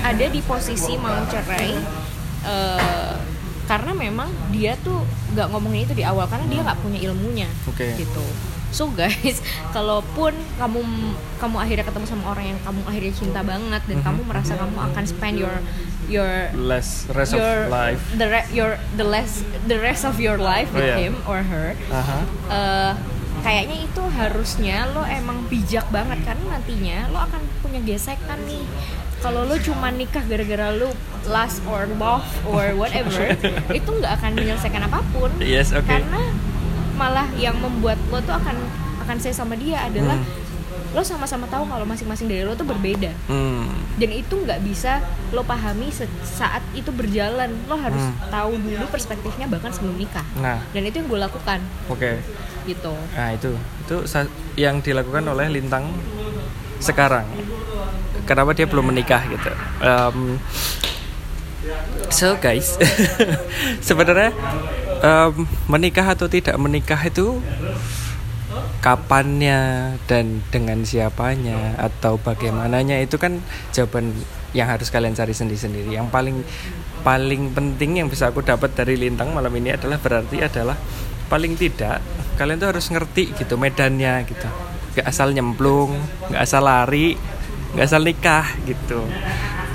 ada 0.00 0.26
di 0.26 0.40
posisi 0.42 0.96
mau 0.96 1.14
cerai. 1.24 1.72
eh, 2.40 3.12
karena 3.68 3.92
memang 3.92 4.28
dia 4.48 4.74
tuh 4.80 5.04
nggak 5.36 5.46
ngomongin 5.52 5.84
itu 5.84 5.94
di 5.94 6.02
awal 6.02 6.24
karena 6.24 6.48
dia 6.48 6.60
nggak 6.64 6.80
punya 6.80 6.98
ilmunya 7.04 7.48
Oke. 7.68 7.94
gitu 8.00 8.24
so 8.68 8.88
guys 8.88 9.44
kalaupun 9.76 10.32
kamu 10.56 10.80
kamu 11.36 11.56
akhirnya 11.56 11.84
ketemu 11.84 12.06
sama 12.08 12.24
orang 12.32 12.56
yang 12.56 12.60
kamu 12.64 12.80
akhirnya 12.84 13.12
cinta 13.12 13.40
banget 13.44 13.82
dan 13.84 13.98
kamu 14.00 14.20
merasa 14.24 14.52
kamu 14.56 14.76
akan 14.76 15.04
spend 15.04 15.36
your 15.36 15.56
your 16.08 16.48
less 16.56 17.04
rest 17.12 17.36
your 17.36 17.68
of 17.68 17.72
life 17.72 18.00
the 18.16 18.24
re- 18.24 18.48
your 18.52 18.80
the 18.96 19.04
less 19.04 19.44
the 19.68 19.76
rest 19.76 20.08
of 20.08 20.16
your 20.16 20.40
life 20.40 20.72
Oh, 20.72 20.80
with 20.80 20.88
iya. 20.88 20.96
him 20.96 21.14
or 21.28 21.44
her 21.44 21.76
Aha. 21.92 22.18
eh, 22.48 22.92
kayaknya 23.44 23.84
itu 23.84 24.02
harusnya 24.16 24.88
lo 24.92 25.04
emang 25.04 25.44
bijak 25.46 25.84
banget 25.88 26.24
karena 26.24 26.44
nantinya 26.58 26.98
lo 27.12 27.20
akan 27.24 27.40
punya 27.60 27.80
gesekan 27.84 28.40
nih 28.48 28.64
kalau 29.18 29.42
lo 29.42 29.58
cuma 29.58 29.90
nikah 29.90 30.22
gara-gara 30.24 30.70
lo 30.70 30.94
last 31.26 31.58
or 31.66 31.90
love 31.98 32.24
or 32.46 32.72
whatever 32.78 33.34
itu 33.78 33.90
nggak 33.90 34.12
akan 34.22 34.30
menyelesaikan 34.38 34.82
apa 34.86 35.00
pun. 35.10 35.30
Yes, 35.42 35.74
oke. 35.74 35.86
karena 35.86 36.22
malah 36.94 37.26
yang 37.38 37.58
membuat 37.58 37.98
lo 38.10 38.18
tuh 38.22 38.34
akan 38.34 38.56
akan 39.06 39.16
saya 39.22 39.34
sama 39.34 39.54
dia 39.54 39.86
adalah 39.86 40.18
lo 40.96 41.04
sama-sama 41.04 41.44
tahu 41.52 41.68
kalau 41.68 41.84
masing-masing 41.84 42.26
dari 42.32 42.42
lo 42.46 42.56
tuh 42.56 42.64
berbeda. 42.64 43.12
Hmm. 43.28 43.68
dan 43.98 44.14
itu 44.14 44.30
nggak 44.30 44.62
bisa 44.62 45.02
lo 45.34 45.42
pahami 45.42 45.90
saat 46.22 46.62
itu 46.72 46.88
berjalan. 46.94 47.50
Lo 47.66 47.74
harus 47.74 48.00
tahu 48.30 48.54
dulu 48.54 48.86
perspektifnya 48.86 49.50
bahkan 49.50 49.74
sebelum 49.74 49.98
nikah. 49.98 50.24
Nah, 50.38 50.62
dan 50.70 50.82
itu 50.86 51.02
yang 51.02 51.08
gue 51.10 51.20
lakukan. 51.20 51.58
Oke. 51.90 52.22
gitu. 52.68 52.92
Nah, 53.16 53.32
itu. 53.32 53.56
Itu 53.88 54.04
yang 54.60 54.84
dilakukan 54.84 55.24
oleh 55.24 55.48
Lintang 55.48 55.88
sekarang. 56.78 57.24
Kenapa 58.28 58.52
dia 58.52 58.68
belum 58.68 58.92
menikah 58.92 59.24
gitu? 59.24 59.48
Em, 59.80 60.36
so 62.12 62.36
guys, 62.36 62.76
sebenarnya 63.88 64.36
em, 65.00 65.48
menikah 65.64 66.04
atau 66.12 66.28
tidak 66.28 66.60
menikah 66.60 67.00
itu 67.00 67.40
kapannya 68.78 69.94
dan 70.06 70.44
dengan 70.54 70.84
siapanya 70.86 71.74
atau 71.80 72.20
bagaimananya 72.20 73.02
itu 73.02 73.18
kan 73.18 73.42
jawaban 73.74 74.14
yang 74.56 74.70
harus 74.70 74.88
kalian 74.88 75.16
cari 75.16 75.34
sendiri-sendiri. 75.34 75.92
Yang 75.92 76.08
paling 76.12 76.36
paling 77.02 77.52
penting 77.52 78.04
yang 78.04 78.08
bisa 78.12 78.30
aku 78.30 78.44
dapat 78.44 78.76
dari 78.76 78.94
Lintang 79.00 79.34
malam 79.34 79.50
ini 79.56 79.74
adalah 79.74 79.98
berarti 79.98 80.40
adalah 80.44 80.76
paling 81.28 81.56
tidak 81.60 82.00
kalian 82.40 82.56
tuh 82.62 82.70
harus 82.70 82.86
ngerti 82.88 83.34
gitu 83.34 83.58
medannya 83.58 84.24
gitu. 84.24 84.48
Gak 84.96 85.06
asal 85.10 85.34
nyemplung, 85.34 85.94
gak 86.32 86.42
asal 86.42 86.64
lari, 86.64 87.18
gak 87.76 87.86
asal 87.88 88.00
nikah 88.04 88.46
gitu. 88.64 89.04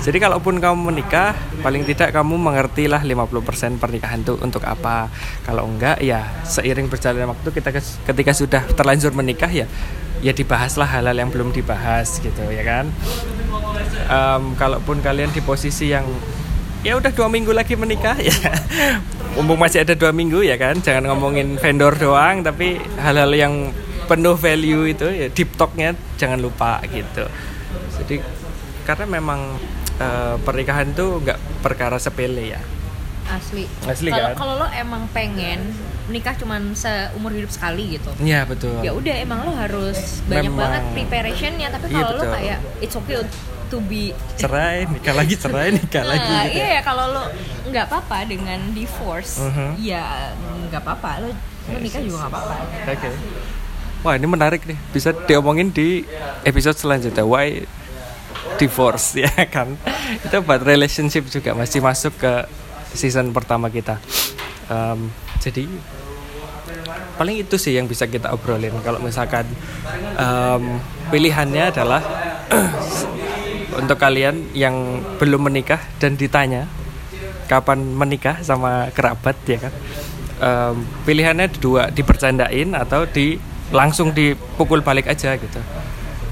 Jadi 0.04 0.20
kalaupun 0.20 0.60
kamu 0.60 0.92
menikah, 0.92 1.32
paling 1.64 1.80
tidak 1.88 2.12
kamu 2.12 2.36
mengertilah 2.36 3.00
50% 3.00 3.80
pernikahan 3.80 4.20
itu 4.20 4.36
untuk 4.36 4.60
apa. 4.68 5.08
Kalau 5.48 5.64
enggak 5.64 6.04
ya 6.04 6.28
seiring 6.44 6.92
berjalannya 6.92 7.32
waktu 7.32 7.48
kita 7.48 7.70
ketika 8.12 8.32
sudah 8.36 8.62
terlanjur 8.76 9.16
menikah 9.16 9.48
ya 9.48 9.64
ya 10.20 10.32
dibahaslah 10.36 10.88
hal-hal 10.88 11.16
yang 11.16 11.32
belum 11.32 11.56
dibahas 11.56 12.20
gitu 12.20 12.44
ya 12.52 12.60
kan. 12.68 12.92
Em, 14.04 14.42
kalaupun 14.60 15.00
kalian 15.00 15.32
di 15.32 15.40
posisi 15.40 15.88
yang 15.88 16.04
ya 16.84 17.00
udah 17.00 17.08
dua 17.16 17.32
minggu 17.32 17.56
lagi 17.56 17.80
menikah 17.80 18.20
ya 18.20 18.36
mumpung 19.34 19.56
masih 19.56 19.88
ada 19.88 19.96
dua 19.96 20.12
minggu 20.12 20.44
ya 20.44 20.60
kan 20.60 20.76
jangan 20.84 21.08
ngomongin 21.08 21.56
vendor 21.56 21.96
doang 21.96 22.44
tapi 22.44 22.76
hal-hal 23.00 23.32
yang 23.32 23.72
penuh 24.04 24.36
value 24.36 24.92
itu 24.92 25.08
ya 25.08 25.32
deep 25.32 25.56
talknya 25.56 25.96
jangan 26.20 26.44
lupa 26.44 26.84
gitu 26.92 27.24
jadi 27.96 28.20
karena 28.82 29.06
memang 29.10 29.40
eh, 29.96 30.36
pernikahan 30.40 30.92
tuh 30.92 31.20
nggak 31.20 31.38
perkara 31.60 31.96
sepele 31.96 32.50
ya 32.50 32.62
asli 33.26 33.64
Asli, 33.82 34.08
kalau 34.08 34.28
kan? 34.28 34.36
kalau 34.36 34.54
lo 34.58 34.66
emang 34.70 35.08
pengen 35.08 35.72
nikah 36.04 36.36
cuman 36.36 36.76
seumur 36.76 37.32
hidup 37.32 37.48
sekali 37.48 37.96
gitu 37.96 38.12
Iya 38.20 38.44
betul 38.44 38.76
ya 38.78 38.92
udah 38.92 39.14
emang 39.16 39.40
lo 39.40 39.52
harus 39.54 40.20
banyak 40.26 40.44
Memang. 40.46 40.60
banget 40.60 40.82
preparationnya 40.92 41.68
tapi 41.72 41.84
Iya, 41.86 41.96
kalau 41.96 42.10
lo 42.10 42.20
betul. 42.20 42.34
kayak 42.36 42.58
it's 42.78 42.92
okay 42.94 43.16
to 43.64 43.78
be 43.82 44.12
cerai 44.36 44.84
nikah 44.84 45.14
lagi 45.14 45.34
cerai 45.34 45.72
nikah 45.72 46.04
lagi 46.04 46.28
Nah, 46.28 46.44
gitu 46.44 46.60
iya 46.60 46.68
ya 46.70 46.82
kalau 46.84 47.04
lo 47.10 47.24
nggak 47.64 47.84
apa-apa 47.88 48.18
dengan 48.28 48.60
divorce 48.70 49.40
Mhm. 49.40 49.80
ya 49.80 50.04
nggak 50.68 50.82
apa-apa 50.82 51.10
lo 51.18 51.32
lo 51.64 51.78
nikah 51.80 52.04
juga 52.04 52.16
nggak 52.20 52.32
apa-apa 52.36 52.54
Oke. 52.92 53.08
Wah 54.04 54.20
ini 54.20 54.28
menarik 54.28 54.60
nih, 54.62 54.76
bisa 54.92 55.16
diomongin 55.16 55.72
di 55.72 56.04
episode 56.44 56.76
selanjutnya. 56.76 57.24
Why 57.24 57.64
divorce 58.60 59.16
ya 59.24 59.30
kan? 59.48 59.74
Itu 60.22 60.42
buat 60.44 60.62
relationship 60.62 61.28
juga 61.30 61.52
masih 61.52 61.80
masuk 61.80 62.14
ke 62.18 62.32
season 62.94 63.34
pertama 63.34 63.68
kita. 63.68 63.98
Em, 64.70 65.10
jadi 65.42 65.66
paling 67.14 67.42
itu 67.42 67.54
sih 67.58 67.74
yang 67.74 67.86
bisa 67.90 68.06
kita 68.06 68.30
obrolin. 68.34 68.74
Kalau 68.82 69.02
misalkan 69.02 69.46
em, 70.16 70.78
pilihannya 71.10 71.74
adalah 71.74 72.02
untuk 73.80 73.98
kalian 73.98 74.54
yang 74.54 75.02
belum 75.18 75.50
menikah 75.50 75.82
dan 75.98 76.14
ditanya 76.14 76.70
kapan 77.44 77.84
menikah 77.84 78.40
sama 78.40 78.88
kerabat 78.96 79.36
ya 79.44 79.60
kan 79.60 79.74
Em, 80.34 80.82
pilihannya 81.06 81.46
dua 81.62 81.94
dibercandain 81.94 82.74
atau 82.74 83.06
di 83.06 83.38
langsung 83.70 84.10
dipukul 84.10 84.82
balik 84.82 85.06
aja 85.06 85.38
gitu 85.38 85.60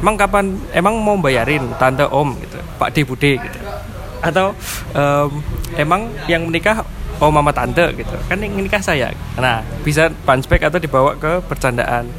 emang 0.02 0.18
kapan 0.18 0.58
emang 0.74 0.98
mau 0.98 1.14
bayarin 1.16 1.62
tante 1.78 2.02
om 2.10 2.34
gitu 2.42 2.58
pak 2.76 2.90
de 2.92 3.02
bude 3.06 3.32
gitu. 3.38 3.58
Atau 4.22 4.54
em, 4.94 5.30
emang 5.78 6.10
yang 6.26 6.50
menikah 6.50 6.82
oh 7.22 7.30
mama 7.30 7.54
tante 7.54 7.86
gitu. 7.94 8.16
Kan 8.26 8.42
yang 8.42 8.58
menikah 8.58 8.82
saya. 8.82 9.14
Nah 9.38 9.62
bisa 9.86 10.10
punchback 10.26 10.66
atau 10.66 10.82
dibawa 10.82 11.14
ke 11.14 11.38
bercandaan 11.46 12.10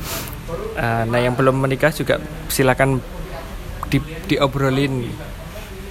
Eh, 0.73 1.03
nah 1.05 1.19
yang 1.21 1.37
belum 1.37 1.61
menikah 1.61 1.93
juga 1.93 2.17
silakan 2.49 2.97
di, 3.93 4.01
diobrolin 4.25 5.05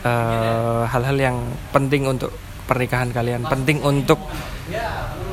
eh, 0.03 0.83
hal-hal 0.91 1.17
yang 1.17 1.37
penting 1.71 2.11
untuk 2.11 2.35
pernikahan 2.67 3.15
kalian. 3.15 3.47
Penting 3.47 3.79
untuk 3.83 4.19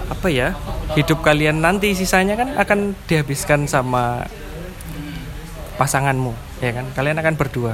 apa 0.09 0.27
ya 0.29 0.57
hidup 0.97 1.21
kalian 1.21 1.61
nanti 1.61 1.93
sisanya 1.93 2.33
kan 2.33 2.57
akan 2.57 2.97
dihabiskan 3.05 3.69
sama 3.69 4.25
pasanganmu 5.77 6.33
ya 6.59 6.71
kan? 6.75 6.85
Kalian 6.95 7.17
akan 7.19 7.35
berdua. 7.35 7.73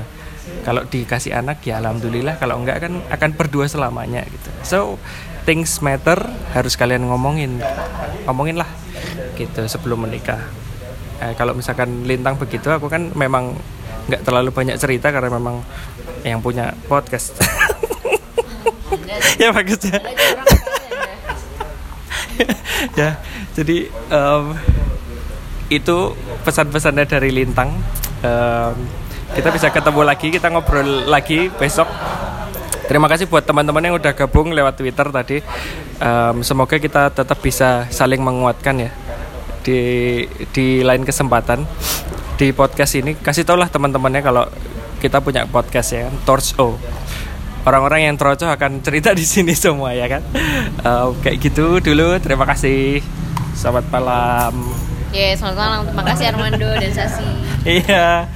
Kalau 0.61 0.85
dikasih 0.85 1.33
anak 1.33 1.65
ya 1.65 1.81
alhamdulillah. 1.81 2.37
Kalau 2.37 2.61
enggak 2.61 2.85
kan 2.85 3.01
akan 3.09 3.29
berdua 3.33 3.65
selamanya 3.65 4.25
gitu. 4.25 4.49
So 4.61 4.79
things 5.45 5.81
matter 5.81 6.17
harus 6.53 6.77
kalian 6.77 7.05
ngomongin. 7.09 7.61
Ngomongin 8.29 8.61
lah 8.61 8.69
gitu 9.37 9.65
sebelum 9.65 10.05
menikah. 10.05 10.41
Eh, 11.21 11.33
kalau 11.37 11.55
misalkan 11.57 12.05
lintang 12.05 12.37
begitu 12.37 12.67
aku 12.69 12.91
kan 12.91 13.09
memang 13.15 13.55
nggak 14.05 14.21
terlalu 14.21 14.53
banyak 14.53 14.77
cerita 14.77 15.09
karena 15.09 15.33
memang 15.33 15.65
yang 16.25 16.41
punya 16.41 16.73
podcast. 16.89 17.37
Ya 19.35 19.51
bagus 19.51 19.83
ya. 19.83 19.99
Ya 22.95 23.19
jadi 23.55 23.91
em, 23.91 24.45
itu 25.67 25.97
pesan-pesannya 26.47 27.05
dari 27.07 27.31
Lintang 27.35 27.75
Kita 29.35 29.49
bisa 29.51 29.67
ketemu 29.67 30.01
lagi 30.07 30.27
kita 30.31 30.47
ngobrol 30.47 31.11
lagi 31.11 31.51
besok. 31.51 31.91
Terima 32.85 33.09
kasih 33.09 33.25
buat 33.25 33.43
teman-teman 33.43 33.81
yang 33.81 33.95
udah 33.97 34.13
gabung 34.13 34.53
lewat 34.53 34.77
Twitter 34.77 35.09
tadi. 35.09 35.37
Em, 35.97 36.35
semoga 36.45 36.77
kita 36.77 37.09
tetap 37.09 37.41
bisa 37.41 37.89
saling 37.89 38.21
menguatkan 38.21 38.87
ya 38.87 38.91
di 39.65 39.79
di 40.53 40.85
lain 40.85 41.03
kesempatan. 41.03 41.65
Di 42.39 42.53
podcast 42.55 42.93
ini 42.95 43.17
kasih 43.17 43.43
tau 43.43 43.59
lah 43.59 43.67
teman-temannya 43.67 44.21
kalau 44.21 44.45
kita 45.01 45.19
punya 45.19 45.43
podcast 45.49 45.97
ya 45.97 46.07
Torch 46.23 46.55
O. 46.61 46.77
Orang-orang 47.65 48.07
yang 48.07 48.15
terocoh 48.15 48.47
akan 48.47 48.85
cerita 48.85 49.11
di 49.17 49.25
sini 49.25 49.51
semua 49.57 49.97
ya 49.97 50.05
kan? 50.07 50.23
Eh, 50.79 51.07
kayak 51.25 51.37
gitu 51.41 51.81
dulu 51.81 52.21
terima 52.21 52.45
kasih. 52.45 53.01
Selamat 53.57 53.89
malam. 53.91 54.53
Ya 55.09 55.35
selamat 55.35 55.57
malam. 55.57 55.79
Terima 55.89 56.03
kasih 56.07 56.25
Armando 56.31 56.69
dan 56.77 56.91
Sasi 56.95 57.44
iya. 57.65 58.29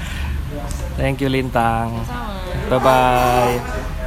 Thank 0.99 1.21
you 1.23 1.29
Lintang. 1.31 2.03
Bye 2.67 2.81
bye 2.81 3.97